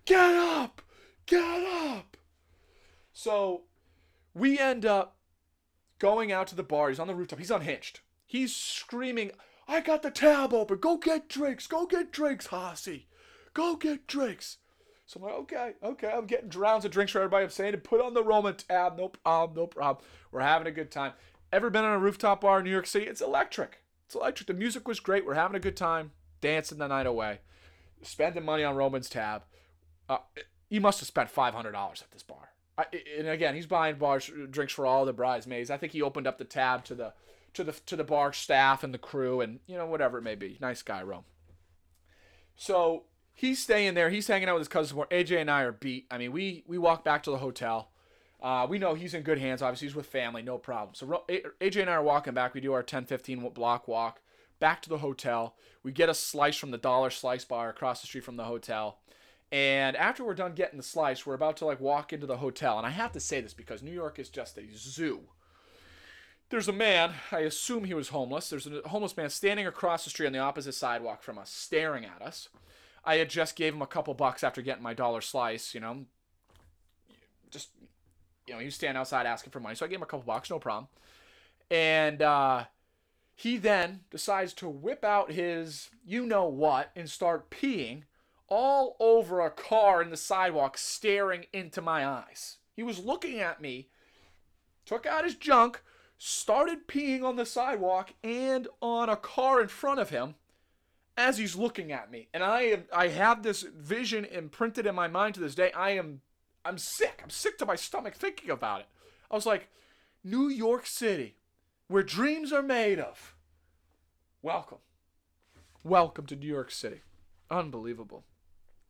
"Get 0.05 0.35
up! 0.35 0.81
Get 1.25 1.65
up!" 1.67 2.17
So 3.13 3.63
we 4.35 4.59
end 4.59 4.85
up 4.85 5.17
going 5.97 6.31
out 6.31 6.47
to 6.47 6.55
the 6.55 6.63
bar. 6.63 6.89
He's 6.89 6.99
on 6.99 7.07
the 7.07 7.15
rooftop. 7.15 7.39
He's 7.39 7.51
unhinged. 7.51 8.01
He's 8.31 8.55
screaming, 8.55 9.31
I 9.67 9.81
got 9.81 10.03
the 10.03 10.09
tab 10.09 10.53
open. 10.53 10.77
Go 10.77 10.95
get 10.95 11.27
drinks. 11.27 11.67
Go 11.67 11.85
get 11.85 12.13
drinks, 12.13 12.47
Hossie. 12.47 13.07
Go 13.53 13.75
get 13.75 14.07
drinks. 14.07 14.59
So 15.05 15.19
I'm 15.19 15.25
like, 15.25 15.33
okay, 15.39 15.73
okay. 15.83 16.13
I'm 16.15 16.27
getting 16.27 16.49
rounds 16.51 16.85
of 16.85 16.91
drinks 16.91 17.11
for 17.11 17.17
everybody. 17.19 17.43
I'm 17.43 17.49
saying 17.49 17.73
to 17.73 17.77
put 17.77 17.99
on 17.99 18.13
the 18.13 18.23
Roman 18.23 18.55
tab. 18.55 18.97
No 18.97 19.09
problem, 19.09 19.57
no 19.57 19.67
problem. 19.67 20.05
We're 20.31 20.39
having 20.39 20.65
a 20.65 20.71
good 20.71 20.91
time. 20.91 21.11
Ever 21.51 21.69
been 21.69 21.83
on 21.83 21.91
a 21.91 21.99
rooftop 21.99 22.39
bar 22.39 22.59
in 22.59 22.63
New 22.63 22.71
York 22.71 22.87
City? 22.87 23.05
It's 23.05 23.19
electric. 23.19 23.79
It's 24.05 24.15
electric. 24.15 24.47
The 24.47 24.53
music 24.53 24.87
was 24.87 25.01
great. 25.01 25.25
We're 25.25 25.33
having 25.33 25.57
a 25.57 25.59
good 25.59 25.75
time, 25.75 26.11
dancing 26.39 26.77
the 26.77 26.87
night 26.87 27.07
away, 27.07 27.39
spending 28.01 28.45
money 28.45 28.63
on 28.63 28.77
Roman's 28.77 29.09
tab. 29.09 29.43
Uh, 30.07 30.19
he 30.69 30.79
must 30.79 31.01
have 31.01 31.07
spent 31.07 31.35
$500 31.35 31.65
at 31.75 32.11
this 32.11 32.23
bar. 32.23 32.53
I, 32.77 32.85
and 33.17 33.27
again, 33.27 33.55
he's 33.55 33.67
buying 33.67 33.97
bars 33.97 34.31
drinks 34.49 34.71
for 34.71 34.85
all 34.85 35.03
the 35.03 35.11
bridesmaids. 35.11 35.69
I 35.69 35.75
think 35.75 35.91
he 35.91 36.01
opened 36.01 36.27
up 36.27 36.37
the 36.37 36.45
tab 36.45 36.85
to 36.85 36.95
the 36.95 37.11
to 37.53 37.63
the 37.63 37.73
to 37.85 37.95
the 37.95 38.03
bar 38.03 38.33
staff 38.33 38.83
and 38.83 38.93
the 38.93 38.97
crew 38.97 39.41
and 39.41 39.59
you 39.67 39.77
know 39.77 39.85
whatever 39.85 40.17
it 40.17 40.23
may 40.23 40.35
be. 40.35 40.57
Nice 40.61 40.81
guy, 40.81 41.03
Rome. 41.03 41.25
So 42.55 43.03
he's 43.33 43.61
staying 43.61 43.93
there. 43.93 44.09
He's 44.09 44.27
hanging 44.27 44.49
out 44.49 44.55
with 44.55 44.61
his 44.61 44.67
cousin. 44.67 44.97
Where 44.97 45.07
AJ 45.07 45.41
and 45.41 45.51
I 45.51 45.63
are 45.63 45.71
beat. 45.71 46.07
I 46.11 46.17
mean, 46.17 46.31
we 46.31 46.63
we 46.67 46.77
walk 46.77 47.03
back 47.03 47.23
to 47.23 47.31
the 47.31 47.37
hotel. 47.37 47.89
Uh, 48.41 48.65
we 48.67 48.79
know 48.79 48.95
he's 48.95 49.13
in 49.13 49.21
good 49.21 49.37
hands. 49.37 49.61
Obviously, 49.61 49.87
he's 49.87 49.95
with 49.95 50.07
family, 50.07 50.41
no 50.41 50.57
problem. 50.57 50.95
So 50.95 51.23
AJ 51.29 51.81
and 51.81 51.89
I 51.89 51.93
are 51.93 52.03
walking 52.03 52.33
back. 52.33 52.55
We 52.55 52.61
do 52.61 52.73
our 52.73 52.81
10, 52.81 53.05
15 53.05 53.49
block 53.49 53.87
walk 53.87 54.19
back 54.59 54.81
to 54.81 54.89
the 54.89 54.99
hotel. 54.99 55.55
We 55.83 55.91
get 55.91 56.09
a 56.09 56.13
slice 56.13 56.55
from 56.55 56.71
the 56.71 56.77
Dollar 56.77 57.09
Slice 57.09 57.45
bar 57.45 57.69
across 57.69 58.01
the 58.01 58.07
street 58.07 58.23
from 58.23 58.37
the 58.37 58.45
hotel. 58.45 58.99
And 59.51 59.97
after 59.97 60.23
we're 60.23 60.33
done 60.33 60.53
getting 60.53 60.77
the 60.77 60.83
slice, 60.83 61.25
we're 61.25 61.33
about 61.33 61.57
to 61.57 61.65
like 61.65 61.81
walk 61.81 62.13
into 62.13 62.25
the 62.25 62.37
hotel. 62.37 62.77
And 62.77 62.87
I 62.87 62.91
have 62.91 63.11
to 63.11 63.19
say 63.19 63.41
this 63.41 63.53
because 63.53 63.83
New 63.83 63.91
York 63.91 64.17
is 64.17 64.29
just 64.29 64.57
a 64.57 64.63
zoo. 64.73 65.21
There's 66.51 66.67
a 66.67 66.73
man, 66.73 67.13
I 67.31 67.39
assume 67.39 67.85
he 67.85 67.93
was 67.93 68.09
homeless. 68.09 68.49
There's 68.49 68.67
a 68.67 68.81
homeless 68.85 69.15
man 69.15 69.29
standing 69.29 69.65
across 69.65 70.03
the 70.03 70.09
street 70.09 70.27
on 70.27 70.33
the 70.33 70.39
opposite 70.39 70.73
sidewalk 70.73 71.23
from 71.23 71.37
us, 71.37 71.49
staring 71.49 72.03
at 72.03 72.21
us. 72.21 72.49
I 73.05 73.15
had 73.15 73.29
just 73.29 73.55
gave 73.55 73.73
him 73.73 73.81
a 73.81 73.87
couple 73.87 74.13
bucks 74.13 74.43
after 74.43 74.61
getting 74.61 74.83
my 74.83 74.93
dollar 74.93 75.21
slice, 75.21 75.73
you 75.73 75.79
know. 75.79 76.05
Just, 77.49 77.69
you 78.45 78.53
know, 78.53 78.59
he 78.59 78.65
was 78.65 78.75
standing 78.75 78.99
outside 78.99 79.25
asking 79.25 79.51
for 79.51 79.61
money. 79.61 79.75
So 79.75 79.85
I 79.85 79.87
gave 79.87 79.99
him 79.99 80.03
a 80.03 80.07
couple 80.07 80.25
bucks, 80.25 80.49
no 80.49 80.59
problem. 80.59 80.89
And 81.69 82.21
uh, 82.21 82.65
he 83.33 83.55
then 83.55 84.01
decides 84.09 84.53
to 84.55 84.67
whip 84.67 85.05
out 85.05 85.31
his 85.31 85.89
you 86.05 86.25
know 86.25 86.45
what 86.45 86.91
and 86.97 87.09
start 87.09 87.49
peeing 87.49 88.03
all 88.49 88.97
over 88.99 89.39
a 89.39 89.49
car 89.49 90.01
in 90.01 90.09
the 90.09 90.17
sidewalk, 90.17 90.77
staring 90.77 91.45
into 91.53 91.81
my 91.81 92.05
eyes. 92.05 92.57
He 92.75 92.83
was 92.83 92.99
looking 92.99 93.39
at 93.39 93.61
me, 93.61 93.87
took 94.85 95.05
out 95.05 95.23
his 95.23 95.35
junk, 95.35 95.81
started 96.23 96.87
peeing 96.87 97.23
on 97.23 97.35
the 97.35 97.47
sidewalk 97.47 98.13
and 98.23 98.67
on 98.79 99.09
a 99.09 99.15
car 99.15 99.59
in 99.59 99.67
front 99.67 99.99
of 99.99 100.11
him 100.11 100.35
as 101.17 101.39
he's 101.39 101.55
looking 101.55 101.91
at 101.91 102.11
me. 102.11 102.27
And 102.31 102.43
I 102.43 102.61
am 102.61 102.83
I 102.93 103.07
have 103.07 103.41
this 103.41 103.63
vision 103.63 104.25
imprinted 104.25 104.85
in 104.85 104.93
my 104.93 105.07
mind 105.07 105.33
to 105.33 105.41
this 105.41 105.55
day. 105.55 105.71
I 105.71 105.91
am 105.91 106.21
I'm 106.63 106.77
sick. 106.77 107.21
I'm 107.23 107.31
sick 107.31 107.57
to 107.57 107.65
my 107.65 107.75
stomach 107.75 108.13
thinking 108.13 108.51
about 108.51 108.81
it. 108.81 108.87
I 109.31 109.35
was 109.35 109.47
like, 109.47 109.69
New 110.23 110.47
York 110.47 110.85
City, 110.85 111.37
where 111.87 112.03
dreams 112.03 112.53
are 112.53 112.61
made 112.61 112.99
of. 112.99 113.35
Welcome. 114.43 114.77
Welcome 115.83 116.27
to 116.27 116.35
New 116.35 116.45
York 116.45 116.69
City. 116.69 117.01
Unbelievable. 117.49 118.25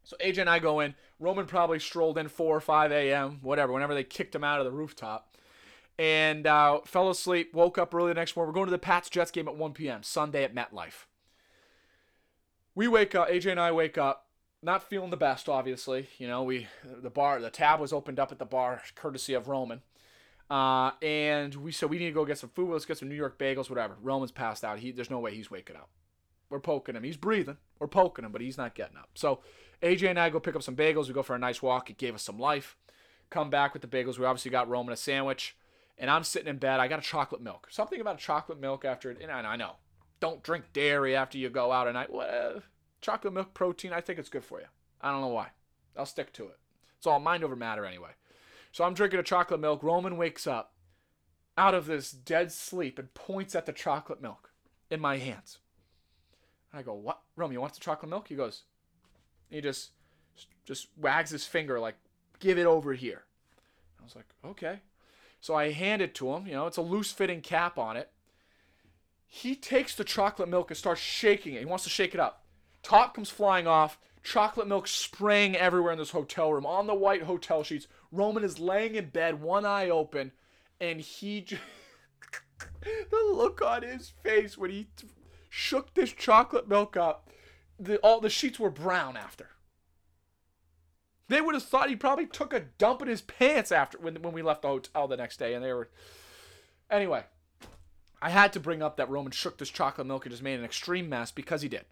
So 0.03 0.17
AJ 0.17 0.39
and 0.39 0.49
I 0.49 0.59
go 0.59 0.81
in. 0.81 0.95
Roman 1.17 1.45
probably 1.45 1.79
strolled 1.79 2.17
in 2.17 2.27
4 2.27 2.57
or 2.57 2.59
5 2.59 2.91
a.m., 2.91 3.39
whatever, 3.41 3.71
whenever 3.71 3.93
they 3.93 4.03
kicked 4.03 4.35
him 4.35 4.43
out 4.43 4.59
of 4.59 4.65
the 4.65 4.71
rooftop 4.71 5.31
and 5.97 6.47
uh, 6.47 6.79
fell 6.85 7.09
asleep. 7.09 7.53
Woke 7.53 7.77
up 7.77 7.93
early 7.93 8.09
the 8.09 8.15
next 8.15 8.35
morning. 8.35 8.49
We're 8.49 8.55
going 8.55 8.67
to 8.67 8.71
the 8.71 8.79
Pats 8.79 9.09
Jets 9.09 9.31
game 9.31 9.47
at 9.47 9.55
1 9.55 9.73
p.m. 9.73 10.03
Sunday 10.03 10.43
at 10.43 10.55
MetLife. 10.55 11.05
We 12.73 12.87
wake 12.87 13.15
up. 13.15 13.29
AJ 13.29 13.51
and 13.51 13.59
I 13.59 13.71
wake 13.71 13.97
up, 13.97 14.27
not 14.63 14.89
feeling 14.89 15.09
the 15.09 15.17
best. 15.17 15.49
Obviously, 15.49 16.07
you 16.17 16.27
know 16.27 16.43
we 16.43 16.67
the 16.83 17.09
bar 17.09 17.39
the 17.41 17.49
tab 17.49 17.79
was 17.79 17.91
opened 17.91 18.19
up 18.19 18.31
at 18.31 18.39
the 18.39 18.45
bar 18.45 18.81
courtesy 18.95 19.33
of 19.33 19.47
Roman. 19.47 19.81
Uh, 20.49 20.91
and 21.01 21.55
we 21.55 21.71
said 21.71 21.89
we 21.89 21.97
need 21.97 22.05
to 22.05 22.11
go 22.11 22.25
get 22.25 22.37
some 22.37 22.49
food. 22.49 22.71
Let's 22.71 22.85
get 22.85 22.97
some 22.97 23.09
New 23.09 23.15
York 23.15 23.37
bagels, 23.37 23.69
whatever. 23.69 23.97
Roman's 24.01 24.31
passed 24.31 24.63
out. 24.63 24.79
He 24.79 24.91
there's 24.91 25.09
no 25.09 25.19
way 25.19 25.35
he's 25.35 25.51
waking 25.51 25.75
up. 25.75 25.89
We're 26.49 26.59
poking 26.59 26.95
him. 26.95 27.03
He's 27.03 27.17
breathing. 27.17 27.57
We're 27.79 27.87
poking 27.87 28.25
him, 28.25 28.31
but 28.31 28.41
he's 28.41 28.57
not 28.57 28.75
getting 28.75 28.97
up. 28.97 29.09
So 29.15 29.39
AJ 29.81 30.09
and 30.09 30.19
I 30.19 30.29
go 30.29 30.39
pick 30.39 30.55
up 30.55 30.63
some 30.63 30.75
bagels. 30.75 31.07
We 31.07 31.13
go 31.13 31.23
for 31.23 31.35
a 31.35 31.39
nice 31.39 31.61
walk. 31.61 31.89
It 31.89 31.97
gave 31.97 32.15
us 32.15 32.23
some 32.23 32.39
life. 32.39 32.77
Come 33.29 33.49
back 33.49 33.73
with 33.73 33.81
the 33.81 33.87
bagels. 33.87 34.19
We 34.19 34.25
obviously 34.25 34.51
got 34.51 34.69
Roman 34.69 34.93
a 34.93 34.97
sandwich 34.97 35.55
and 36.01 36.09
I'm 36.09 36.23
sitting 36.23 36.49
in 36.49 36.57
bed. 36.57 36.79
I 36.79 36.87
got 36.87 36.99
a 36.99 37.03
chocolate 37.03 37.41
milk. 37.41 37.67
Something 37.69 38.01
about 38.01 38.15
a 38.15 38.21
chocolate 38.21 38.59
milk 38.59 38.83
after, 38.83 39.11
it. 39.11 39.21
and 39.21 39.31
I 39.31 39.55
know, 39.55 39.75
don't 40.19 40.43
drink 40.43 40.65
dairy 40.73 41.15
after 41.15 41.37
you 41.37 41.47
go 41.49 41.71
out 41.71 41.87
at 41.87 41.93
night. 41.93 42.11
Well, 42.11 42.63
chocolate 43.01 43.33
milk 43.33 43.53
protein, 43.53 43.93
I 43.93 44.01
think 44.01 44.17
it's 44.17 44.27
good 44.27 44.43
for 44.43 44.59
you. 44.59 44.65
I 44.99 45.11
don't 45.11 45.21
know 45.21 45.27
why. 45.27 45.49
I'll 45.95 46.07
stick 46.07 46.33
to 46.33 46.45
it. 46.45 46.57
It's 46.97 47.05
all 47.05 47.19
mind 47.19 47.43
over 47.43 47.55
matter 47.55 47.85
anyway. 47.85 48.09
So 48.71 48.83
I'm 48.83 48.95
drinking 48.95 49.19
a 49.19 49.23
chocolate 49.23 49.59
milk. 49.59 49.83
Roman 49.83 50.17
wakes 50.17 50.47
up 50.47 50.73
out 51.55 51.75
of 51.75 51.85
this 51.85 52.11
dead 52.11 52.51
sleep 52.51 52.97
and 52.97 53.13
points 53.13 53.53
at 53.53 53.67
the 53.67 53.73
chocolate 53.73 54.21
milk 54.21 54.51
in 54.89 54.99
my 54.99 55.17
hands. 55.17 55.59
I 56.73 56.81
go, 56.81 56.93
"What, 56.93 57.21
Roman? 57.35 57.53
You 57.53 57.61
want 57.61 57.73
the 57.73 57.79
chocolate 57.79 58.09
milk?" 58.09 58.29
He 58.29 58.35
goes. 58.35 58.63
He 59.49 59.61
just 59.61 59.91
just 60.65 60.87
wags 60.97 61.31
his 61.31 61.45
finger 61.45 61.79
like, 61.79 61.95
"Give 62.39 62.57
it 62.57 62.65
over 62.65 62.93
here." 62.93 63.25
I 63.99 64.03
was 64.03 64.15
like, 64.15 64.27
"Okay." 64.45 64.79
So 65.41 65.55
I 65.55 65.71
hand 65.71 66.01
it 66.01 66.15
to 66.15 66.31
him. 66.33 66.45
You 66.45 66.53
know, 66.53 66.67
it's 66.67 66.77
a 66.77 66.81
loose 66.81 67.11
fitting 67.11 67.41
cap 67.41 67.77
on 67.77 67.97
it. 67.97 68.11
He 69.25 69.55
takes 69.55 69.95
the 69.95 70.03
chocolate 70.03 70.49
milk 70.49 70.69
and 70.69 70.77
starts 70.77 71.01
shaking 71.01 71.55
it. 71.55 71.59
He 71.59 71.65
wants 71.65 71.83
to 71.85 71.89
shake 71.89 72.13
it 72.13 72.19
up. 72.19 72.45
Top 72.83 73.15
comes 73.15 73.29
flying 73.29 73.65
off. 73.65 73.97
Chocolate 74.23 74.67
milk 74.67 74.87
spraying 74.87 75.55
everywhere 75.55 75.93
in 75.93 75.97
this 75.97 76.11
hotel 76.11 76.53
room 76.53 76.65
on 76.65 76.85
the 76.85 76.93
white 76.93 77.23
hotel 77.23 77.63
sheets. 77.63 77.87
Roman 78.11 78.43
is 78.43 78.59
laying 78.59 78.93
in 78.95 79.09
bed, 79.09 79.41
one 79.41 79.65
eye 79.65 79.89
open, 79.89 80.31
and 80.79 81.01
he. 81.01 81.41
Just, 81.41 81.63
the 82.81 83.33
look 83.33 83.61
on 83.63 83.81
his 83.81 84.13
face 84.21 84.57
when 84.59 84.69
he 84.69 84.87
t- 84.95 85.07
shook 85.49 85.95
this 85.95 86.13
chocolate 86.13 86.67
milk 86.67 86.95
up, 86.95 87.29
the, 87.79 87.97
all 87.97 88.21
the 88.21 88.29
sheets 88.29 88.59
were 88.59 88.69
brown 88.69 89.17
after. 89.17 89.49
They 91.31 91.39
would 91.39 91.55
have 91.55 91.63
thought 91.63 91.87
he 91.87 91.95
probably 91.95 92.25
took 92.25 92.51
a 92.51 92.59
dump 92.59 93.01
in 93.01 93.07
his 93.07 93.21
pants 93.21 93.71
after 93.71 93.97
when, 93.97 94.21
when 94.21 94.33
we 94.33 94.41
left 94.41 94.63
the 94.63 94.67
hotel 94.67 95.07
the 95.07 95.15
next 95.15 95.37
day, 95.37 95.53
and 95.53 95.63
they 95.63 95.71
were. 95.71 95.87
Anyway, 96.89 97.23
I 98.21 98.29
had 98.29 98.51
to 98.51 98.59
bring 98.59 98.83
up 98.83 98.97
that 98.97 99.09
Roman 99.09 99.31
shook 99.31 99.57
this 99.57 99.69
chocolate 99.69 100.07
milk 100.07 100.25
and 100.25 100.31
just 100.33 100.43
made 100.43 100.59
an 100.59 100.65
extreme 100.65 101.07
mess 101.07 101.31
because 101.31 101.61
he 101.61 101.69
did, 101.69 101.85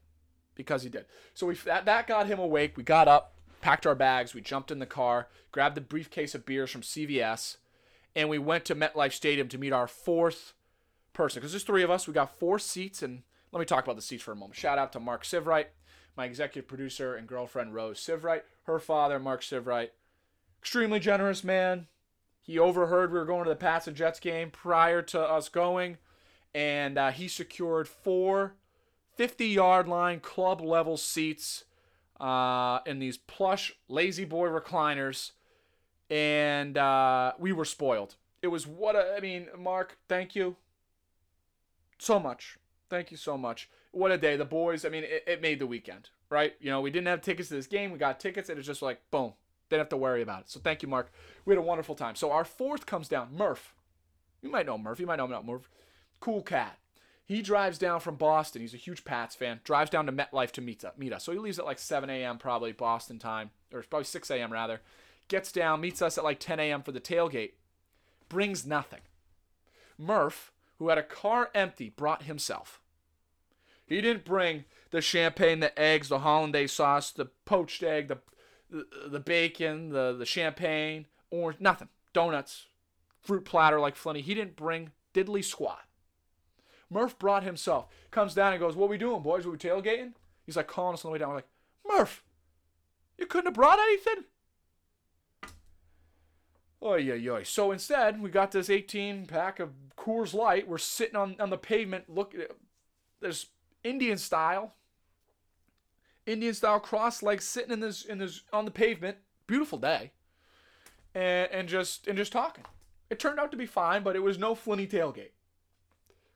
because 0.55 0.83
he 0.83 0.89
did. 0.89 1.05
So 1.33 1.47
we 1.47 1.55
that, 1.55 1.85
that 1.85 2.05
got 2.05 2.27
him 2.27 2.37
awake. 2.37 2.75
We 2.75 2.83
got 2.83 3.07
up, 3.07 3.33
packed 3.61 3.87
our 3.87 3.95
bags, 3.95 4.33
we 4.33 4.41
jumped 4.41 4.71
in 4.71 4.79
the 4.79 4.85
car, 4.85 5.29
grabbed 5.53 5.75
the 5.75 5.81
briefcase 5.81 6.35
of 6.35 6.45
beers 6.45 6.69
from 6.69 6.81
CVS, 6.81 7.55
and 8.17 8.27
we 8.27 8.39
went 8.39 8.65
to 8.65 8.75
MetLife 8.75 9.13
Stadium 9.13 9.47
to 9.47 9.57
meet 9.57 9.71
our 9.71 9.87
fourth 9.87 10.51
person. 11.13 11.39
Because 11.39 11.53
there's 11.53 11.63
three 11.63 11.83
of 11.83 11.89
us, 11.89 12.09
we 12.09 12.13
got 12.13 12.37
four 12.37 12.59
seats, 12.59 13.01
and 13.01 13.21
let 13.53 13.61
me 13.61 13.65
talk 13.65 13.85
about 13.85 13.95
the 13.95 14.01
seats 14.01 14.21
for 14.21 14.33
a 14.33 14.35
moment. 14.35 14.57
Shout 14.57 14.77
out 14.77 14.91
to 14.91 14.99
Mark 14.99 15.23
Sivright, 15.23 15.67
my 16.17 16.25
executive 16.25 16.67
producer 16.67 17.15
and 17.15 17.25
girlfriend 17.25 17.73
Rose 17.73 18.05
Sivright 18.05 18.41
her 18.71 18.79
father, 18.79 19.19
Mark 19.19 19.41
Sivright. 19.41 19.89
Extremely 20.61 20.99
generous 20.99 21.43
man. 21.43 21.87
He 22.41 22.57
overheard 22.57 23.11
we 23.11 23.19
were 23.19 23.25
going 23.25 23.43
to 23.43 23.49
the 23.49 23.55
Pats 23.55 23.87
and 23.87 23.95
Jets 23.95 24.19
game 24.19 24.49
prior 24.49 25.01
to 25.03 25.19
us 25.21 25.49
going, 25.49 25.97
and 26.53 26.97
uh, 26.97 27.11
he 27.11 27.27
secured 27.27 27.87
four 27.87 28.55
50 29.15 29.47
yard 29.47 29.87
line 29.87 30.19
club 30.19 30.61
level 30.61 30.97
seats 30.97 31.65
uh, 32.19 32.79
in 32.85 32.99
these 32.99 33.17
plush 33.17 33.73
La-Z-Boy 33.87 34.47
recliners, 34.47 35.31
and 36.09 36.77
uh, 36.77 37.33
we 37.37 37.51
were 37.51 37.65
spoiled. 37.65 38.15
It 38.41 38.47
was 38.47 38.65
what 38.65 38.95
a, 38.95 39.15
I 39.15 39.19
mean, 39.19 39.47
Mark, 39.57 39.97
thank 40.07 40.35
you 40.35 40.55
so 41.97 42.19
much. 42.19 42.57
Thank 42.89 43.11
you 43.11 43.17
so 43.17 43.37
much. 43.37 43.69
What 43.91 44.11
a 44.11 44.17
day. 44.17 44.37
The 44.37 44.45
boys, 44.45 44.85
I 44.85 44.89
mean, 44.89 45.03
it, 45.03 45.23
it 45.27 45.41
made 45.41 45.59
the 45.59 45.67
weekend 45.67 46.09
right? 46.29 46.53
You 46.59 46.69
know, 46.69 46.81
we 46.81 46.91
didn't 46.91 47.07
have 47.07 47.21
tickets 47.21 47.49
to 47.49 47.55
this 47.55 47.67
game. 47.67 47.91
We 47.91 47.97
got 47.97 48.19
tickets, 48.19 48.49
and 48.49 48.57
it's 48.57 48.67
just 48.67 48.81
like, 48.81 49.01
boom. 49.11 49.33
Didn't 49.69 49.81
have 49.81 49.89
to 49.89 49.97
worry 49.97 50.21
about 50.21 50.41
it. 50.41 50.49
So 50.49 50.59
thank 50.59 50.81
you, 50.81 50.87
Mark. 50.87 51.11
We 51.45 51.53
had 51.53 51.59
a 51.59 51.65
wonderful 51.65 51.93
time. 51.95 52.15
So 52.15 52.31
our 52.31 52.43
fourth 52.43 52.85
comes 52.85 53.07
down. 53.07 53.29
Murph. 53.35 53.75
You 54.41 54.49
might 54.49 54.65
know 54.65 54.77
Murph. 54.77 54.99
You 54.99 55.05
might 55.05 55.17
know 55.17 55.25
him, 55.25 55.31
not 55.31 55.45
Murph. 55.45 55.69
Cool 56.19 56.41
cat. 56.41 56.79
He 57.25 57.43
drives 57.43 57.77
down 57.77 57.99
from 57.99 58.15
Boston. 58.15 58.61
He's 58.63 58.73
a 58.73 58.77
huge 58.77 59.05
Pats 59.05 59.35
fan. 59.35 59.59
Drives 59.63 59.91
down 59.91 60.07
to 60.07 60.11
MetLife 60.11 60.49
to 60.53 60.61
meet, 60.61 60.83
meet 60.97 61.13
us. 61.13 61.23
So 61.23 61.31
he 61.31 61.37
leaves 61.37 61.59
at 61.59 61.65
like 61.65 61.77
7 61.77 62.09
a.m. 62.09 62.39
probably 62.39 62.71
Boston 62.71 63.19
time, 63.19 63.51
or 63.71 63.83
probably 63.83 64.05
6 64.05 64.31
a.m. 64.31 64.51
rather. 64.51 64.81
Gets 65.27 65.51
down, 65.51 65.81
meets 65.81 66.01
us 66.01 66.17
at 66.17 66.23
like 66.23 66.39
10 66.39 66.59
a.m. 66.59 66.81
for 66.81 66.91
the 66.91 66.99
tailgate. 66.99 67.51
Brings 68.29 68.65
nothing. 68.65 69.01
Murph, 69.95 70.51
who 70.79 70.89
had 70.89 70.97
a 70.97 71.03
car 71.03 71.51
empty, 71.53 71.89
brought 71.89 72.23
himself. 72.23 72.81
He 73.89 74.01
didn't 74.01 74.23
bring 74.23 74.65
the 74.91 75.01
champagne, 75.01 75.59
the 75.59 75.77
eggs, 75.77 76.09
the 76.09 76.19
hollandaise 76.19 76.71
sauce, 76.71 77.11
the 77.11 77.25
poached 77.45 77.83
egg, 77.83 78.07
the 78.07 78.19
the, 78.71 78.85
the 79.09 79.19
bacon, 79.19 79.89
the 79.89 80.15
the 80.17 80.25
champagne, 80.25 81.07
orange, 81.31 81.59
nothing. 81.59 81.89
Donuts, 82.13 82.67
fruit 83.21 83.45
platter 83.45 83.79
like 83.79 83.95
Flinny. 83.95 84.21
He 84.21 84.33
didn't 84.33 84.55
bring 84.55 84.91
Diddly 85.13 85.43
squat. 85.43 85.81
Murph 86.89 87.17
brought 87.19 87.43
himself. 87.43 87.87
Comes 88.11 88.33
down 88.33 88.53
and 88.53 88.59
goes, 88.59 88.75
What 88.75 88.89
we 88.89 88.97
doing, 88.97 89.21
boys? 89.21 89.45
Are 89.45 89.51
we 89.51 89.57
tailgating? 89.57 90.13
He's 90.45 90.55
like 90.55 90.67
calling 90.67 90.93
us 90.93 91.05
on 91.05 91.09
the 91.09 91.13
way 91.13 91.19
down. 91.19 91.29
We're 91.29 91.35
like, 91.35 91.47
Murph, 91.87 92.23
you 93.17 93.25
couldn't 93.25 93.47
have 93.47 93.53
brought 93.55 93.79
anything? 93.79 94.25
Oh 96.81 96.95
yeah, 96.95 97.15
yeah. 97.15 97.39
So 97.43 97.71
instead, 97.71 98.21
we 98.21 98.29
got 98.29 98.51
this 98.51 98.69
18 98.69 99.25
pack 99.25 99.59
of 99.59 99.71
Coors 99.97 100.33
Light. 100.33 100.67
We're 100.67 100.77
sitting 100.77 101.15
on, 101.15 101.35
on 101.39 101.49
the 101.49 101.57
pavement. 101.57 102.05
Look, 102.09 102.33
there's 103.19 103.47
Indian 103.83 104.17
style, 104.17 104.73
Indian 106.25 106.53
style 106.53 106.79
cross 106.79 107.23
legs 107.23 107.45
sitting 107.45 107.71
in 107.71 107.79
this 107.79 108.05
in 108.05 108.17
this 108.17 108.43
on 108.53 108.65
the 108.65 108.71
pavement. 108.71 109.17
Beautiful 109.47 109.77
day, 109.77 110.11
and 111.15 111.49
and 111.51 111.67
just 111.67 112.07
and 112.07 112.17
just 112.17 112.31
talking. 112.31 112.65
It 113.09 113.19
turned 113.19 113.39
out 113.39 113.51
to 113.51 113.57
be 113.57 113.65
fine, 113.65 114.03
but 114.03 114.15
it 114.15 114.19
was 114.19 114.37
no 114.37 114.53
flinny 114.53 114.89
tailgate. 114.89 115.31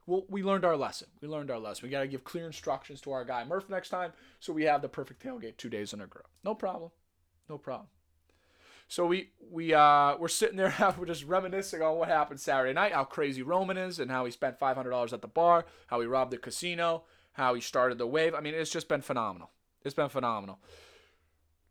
Well, 0.05 0.25
we 0.27 0.43
learned 0.43 0.65
our 0.65 0.75
lesson. 0.75 1.07
We 1.21 1.27
learned 1.27 1.51
our 1.51 1.59
lesson. 1.59 1.85
We 1.85 1.91
got 1.91 2.01
to 2.01 2.07
give 2.07 2.23
clear 2.23 2.45
instructions 2.45 2.99
to 3.01 3.11
our 3.11 3.23
guy 3.23 3.45
Murph 3.45 3.69
next 3.69 3.89
time, 3.89 4.11
so 4.39 4.51
we 4.51 4.63
have 4.63 4.81
the 4.81 4.89
perfect 4.89 5.23
tailgate 5.23 5.57
two 5.57 5.69
days 5.69 5.93
in 5.93 6.01
a 6.01 6.05
row. 6.05 6.23
No 6.43 6.55
problem. 6.55 6.91
No 7.49 7.57
problem. 7.57 7.87
So 8.87 9.05
we 9.05 9.29
we 9.51 9.73
uh 9.73 10.17
we're 10.17 10.27
sitting 10.27 10.57
there, 10.57 10.73
we're 10.97 11.05
just 11.05 11.23
reminiscing 11.23 11.81
on 11.81 11.97
what 11.97 12.09
happened 12.09 12.39
Saturday 12.39 12.73
night, 12.73 12.91
how 12.93 13.05
crazy 13.05 13.41
Roman 13.41 13.77
is, 13.77 13.99
and 13.99 14.11
how 14.11 14.25
he 14.25 14.31
spent 14.31 14.59
five 14.59 14.75
hundred 14.75 14.91
dollars 14.91 15.13
at 15.13 15.21
the 15.21 15.27
bar, 15.27 15.65
how 15.87 16.01
he 16.01 16.07
robbed 16.07 16.31
the 16.31 16.37
casino, 16.37 17.03
how 17.33 17.53
he 17.53 17.61
started 17.61 17.97
the 17.97 18.07
wave. 18.07 18.33
I 18.33 18.39
mean, 18.39 18.53
it's 18.53 18.71
just 18.71 18.87
been 18.87 19.01
phenomenal. 19.01 19.51
It's 19.83 19.95
been 19.95 20.09
phenomenal. 20.09 20.59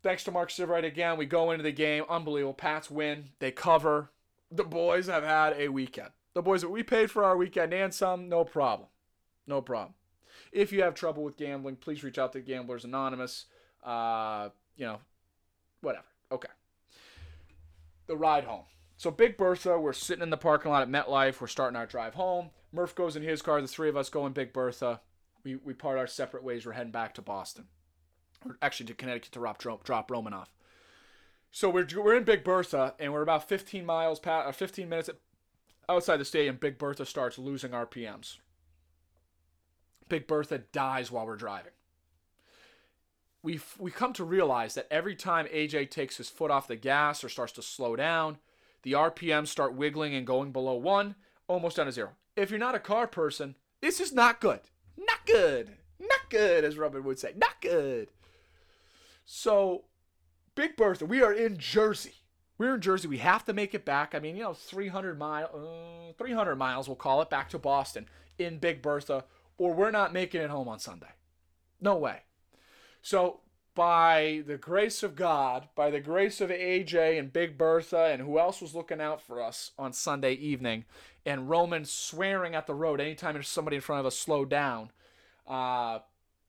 Thanks 0.01 0.23
to 0.25 0.31
Mark 0.31 0.49
Sivright 0.49 0.85
again. 0.85 1.17
We 1.17 1.25
go 1.25 1.51
into 1.51 1.63
the 1.63 1.71
game, 1.71 2.03
unbelievable. 2.09 2.53
Pats 2.53 2.91
win. 2.91 3.29
They 3.39 3.51
cover. 3.51 4.11
The 4.51 4.63
boys 4.63 5.07
have 5.07 5.23
had 5.23 5.55
a 5.57 5.69
weekend. 5.69 6.09
The 6.33 6.41
boys 6.41 6.61
that 6.61 6.69
we 6.69 6.83
paid 6.83 7.09
for 7.09 7.23
our 7.23 7.37
weekend 7.37 7.73
and 7.73 7.93
some, 7.93 8.27
no 8.27 8.43
problem, 8.43 8.89
no 9.47 9.61
problem. 9.61 9.93
If 10.51 10.71
you 10.71 10.83
have 10.83 10.93
trouble 10.93 11.23
with 11.23 11.37
gambling, 11.37 11.77
please 11.77 12.03
reach 12.03 12.17
out 12.17 12.33
to 12.33 12.41
Gamblers 12.41 12.85
Anonymous. 12.85 13.45
Uh, 13.83 14.49
you 14.75 14.85
know, 14.85 14.99
whatever. 15.81 16.05
Okay 16.31 16.49
the 18.07 18.17
ride 18.17 18.43
home. 18.43 18.63
So 18.97 19.11
Big 19.11 19.37
Bertha, 19.37 19.79
we're 19.79 19.93
sitting 19.93 20.23
in 20.23 20.29
the 20.29 20.37
parking 20.37 20.71
lot 20.71 20.81
at 20.81 20.89
MetLife. 20.89 21.41
We're 21.41 21.47
starting 21.47 21.75
our 21.75 21.85
drive 21.85 22.13
home. 22.13 22.51
Murph 22.71 22.95
goes 22.95 23.15
in 23.15 23.23
his 23.23 23.41
car. 23.41 23.61
The 23.61 23.67
three 23.67 23.89
of 23.89 23.97
us 23.97 24.09
go 24.09 24.25
in 24.25 24.33
Big 24.33 24.53
Bertha. 24.53 25.01
We, 25.43 25.55
we 25.55 25.73
part 25.73 25.97
our 25.97 26.07
separate 26.07 26.43
ways. 26.43 26.65
We're 26.65 26.73
heading 26.73 26.91
back 26.91 27.13
to 27.15 27.21
Boston, 27.21 27.65
or 28.45 28.57
actually 28.61 28.87
to 28.87 28.93
Connecticut 28.93 29.31
to 29.33 29.39
drop 29.39 29.83
drop 29.83 30.11
Roman 30.11 30.33
off. 30.33 30.53
So 31.51 31.69
we're 31.69 31.87
we're 31.95 32.15
in 32.15 32.23
Big 32.23 32.43
Bertha, 32.43 32.95
and 32.99 33.13
we're 33.13 33.21
about 33.21 33.47
15 33.47 33.85
miles 33.85 34.19
past, 34.19 34.45
or 34.45 34.49
uh, 34.49 34.53
15 34.53 34.89
minutes 34.89 35.09
outside 35.89 36.17
the 36.17 36.25
stadium. 36.25 36.57
Big 36.57 36.77
Bertha 36.77 37.05
starts 37.05 37.37
losing 37.37 37.71
RPMs. 37.71 38.37
Big 40.09 40.27
Bertha 40.27 40.59
dies 40.59 41.11
while 41.11 41.25
we're 41.25 41.35
driving 41.35 41.71
we 43.43 43.59
we 43.77 43.91
come 43.91 44.13
to 44.13 44.23
realize 44.23 44.73
that 44.73 44.87
every 44.89 45.15
time 45.15 45.45
AJ 45.47 45.91
takes 45.91 46.17
his 46.17 46.29
foot 46.29 46.49
off 46.49 46.67
the 46.67 46.77
gas 46.77 47.23
or 47.23 47.29
starts 47.29 47.51
to 47.53 47.61
slow 47.61 47.95
down, 47.95 48.37
the 48.81 48.93
RPMs 48.93 49.49
start 49.49 49.75
wiggling 49.75 50.15
and 50.15 50.25
going 50.25 50.51
below 50.51 50.75
one, 50.75 51.15
almost 51.47 51.75
down 51.75 51.85
to 51.85 51.91
zero. 51.91 52.11
If 52.35 52.49
you're 52.49 52.59
not 52.59 52.75
a 52.75 52.79
car 52.79 53.05
person, 53.05 53.55
this 53.81 53.99
is 53.99 54.13
not 54.13 54.41
good. 54.41 54.61
Not 54.97 55.25
good. 55.25 55.77
Not 55.99 56.29
good, 56.29 56.63
as 56.63 56.77
Robin 56.77 57.03
would 57.03 57.19
say. 57.19 57.33
Not 57.35 57.61
good. 57.61 58.09
So, 59.25 59.85
Big 60.55 60.75
Bertha, 60.75 61.05
we 61.05 61.21
are 61.21 61.33
in 61.33 61.57
Jersey. 61.57 62.13
We're 62.57 62.75
in 62.75 62.81
Jersey. 62.81 63.07
We 63.07 63.17
have 63.17 63.45
to 63.45 63.53
make 63.53 63.73
it 63.73 63.85
back. 63.85 64.13
I 64.13 64.19
mean, 64.19 64.35
you 64.35 64.43
know, 64.43 64.53
300 64.53 65.17
mile, 65.17 66.09
uh, 66.09 66.13
300 66.17 66.55
miles, 66.55 66.87
we'll 66.87 66.95
call 66.95 67.21
it, 67.21 67.29
back 67.29 67.49
to 67.49 67.59
Boston 67.59 68.07
in 68.37 68.57
Big 68.57 68.81
Bertha, 68.81 69.25
or 69.57 69.73
we're 69.73 69.91
not 69.91 70.13
making 70.13 70.41
it 70.41 70.49
home 70.49 70.67
on 70.67 70.79
Sunday. 70.79 71.11
No 71.81 71.95
way. 71.95 72.21
So, 73.01 73.41
by 73.75 74.43
the 74.45 74.57
grace 74.57 75.01
of 75.01 75.15
God, 75.15 75.67
by 75.75 75.89
the 75.89 75.99
grace 75.99 76.41
of 76.41 76.49
AJ 76.49 77.17
and 77.17 77.33
Big 77.33 77.57
Bertha 77.57 78.05
and 78.11 78.21
who 78.21 78.37
else 78.37 78.61
was 78.61 78.75
looking 78.75 79.01
out 79.01 79.21
for 79.21 79.41
us 79.41 79.71
on 79.79 79.93
Sunday 79.93 80.33
evening, 80.33 80.85
and 81.25 81.49
Roman 81.49 81.85
swearing 81.85 82.55
at 82.55 82.67
the 82.67 82.75
road 82.75 82.99
anytime 82.99 83.33
there's 83.33 83.47
somebody 83.47 83.77
in 83.77 83.81
front 83.81 84.01
of 84.01 84.05
us 84.05 84.17
slow 84.17 84.45
down, 84.45 84.91
uh, 85.47 85.99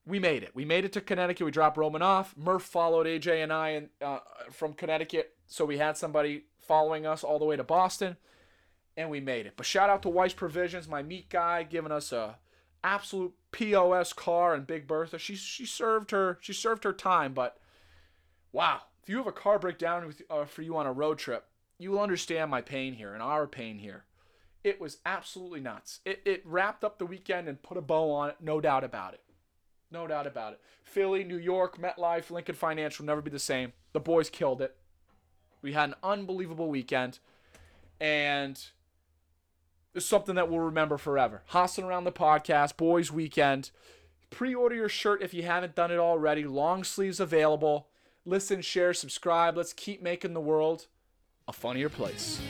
we 0.07 0.19
made 0.19 0.43
it. 0.43 0.51
We 0.55 0.65
made 0.65 0.85
it 0.85 0.93
to 0.95 1.01
Connecticut. 1.01 1.45
We 1.45 1.51
dropped 1.51 1.79
Roman 1.79 2.03
off. 2.03 2.35
Murph 2.37 2.65
followed 2.65 3.07
AJ 3.07 3.43
and 3.43 3.53
I 3.53 3.69
in, 3.71 3.89
uh, 4.03 4.19
from 4.51 4.75
Connecticut, 4.75 5.35
so 5.47 5.65
we 5.65 5.79
had 5.79 5.97
somebody 5.97 6.45
following 6.59 7.07
us 7.07 7.25
all 7.25 7.39
the 7.39 7.45
way 7.45 7.57
to 7.57 7.65
Boston, 7.65 8.17
and 8.97 9.11
we 9.11 9.21
made 9.21 9.47
it. 9.47 9.55
But 9.57 9.67
shout 9.67 9.91
out 9.91 10.03
to 10.03 10.09
Weiss 10.09 10.35
Provisions, 10.35 10.89
my 10.89 11.03
meat 11.03 11.31
guy, 11.31 11.63
giving 11.63 11.93
us 11.93 12.13
a 12.13 12.39
absolute 12.83 13.33
POS 13.51 14.13
car 14.13 14.55
and 14.55 14.67
Big 14.67 14.87
Bertha. 14.87 15.19
She 15.19 15.37
she 15.37 15.65
served 15.65 16.11
her 16.11 16.39
she 16.43 16.53
served 16.53 16.85
her 16.85 16.93
time, 16.93 17.33
but 17.33 17.59
wow, 18.53 18.83
if 19.03 19.09
you 19.09 19.17
have 19.17 19.27
a 19.27 19.33
car 19.33 19.59
breakdown 19.59 20.07
with, 20.07 20.23
uh, 20.29 20.45
for 20.45 20.63
you 20.63 20.77
on 20.77 20.87
a 20.87 20.93
road 20.93 21.19
trip, 21.19 21.47
you 21.79 21.91
will 21.91 22.01
understand 22.01 22.51
my 22.51 22.61
pain 22.61 22.95
here 22.95 23.15
and 23.15 23.23
our 23.23 23.47
pain 23.47 23.79
here. 23.79 24.05
It 24.65 24.81
was 24.81 24.99
absolutely 25.05 25.61
nuts. 25.61 26.01
It 26.05 26.23
it 26.25 26.43
wrapped 26.45 26.83
up 26.83 26.99
the 26.99 27.07
weekend 27.07 27.49
and 27.49 27.63
put 27.63 27.77
a 27.77 27.83
bow 27.83 28.11
on 28.11 28.31
it, 28.31 28.37
no 28.41 28.61
doubt 28.61 28.83
about 28.83 29.15
it. 29.15 29.21
No 29.91 30.07
doubt 30.09 30.27
about 30.27 30.55
it. 30.55 30.61
Philly, 30.83 31.23
New 31.23 31.37
York, 31.37 31.79
MetLife, 31.79 32.31
Lincoln 32.31 32.57
Financial 32.57 33.05
will 33.05 33.09
never 33.09 33.23
be 33.23 33.31
the 33.31 33.39
same. 33.39 33.73
The 33.93 34.01
boys 34.01 34.29
killed 34.29 34.61
it. 34.61 34.75
We 35.63 35.73
had 35.73 35.91
an 35.91 35.95
unbelievable 36.03 36.69
weekend. 36.69 37.21
And 38.01 38.61
it's 39.95 40.05
something 40.05 40.35
that 40.35 40.51
we'll 40.51 40.61
remember 40.61 40.99
forever. 40.99 41.43
Hossing 41.47 41.85
around 41.85 42.05
the 42.05 42.13
podcast, 42.13 42.77
boys 42.77 43.13
weekend. 43.13 43.71
Pre-order 44.31 44.75
your 44.75 44.89
shirt 44.89 45.23
if 45.23 45.33
you 45.33 45.45
haven't 45.45 45.77
done 45.77 45.93
it 45.93 45.99
already. 45.99 46.45
Long 46.45 46.83
sleeves 46.83 47.21
available. 47.21 47.87
Listen, 48.25 48.63
share, 48.63 48.93
subscribe. 48.93 49.57
Let's 49.57 49.73
keep 49.73 50.03
making 50.03 50.35
the 50.35 50.41
world 50.41 50.87
a 51.47 51.53
funnier 51.53 51.89
place. 51.89 52.41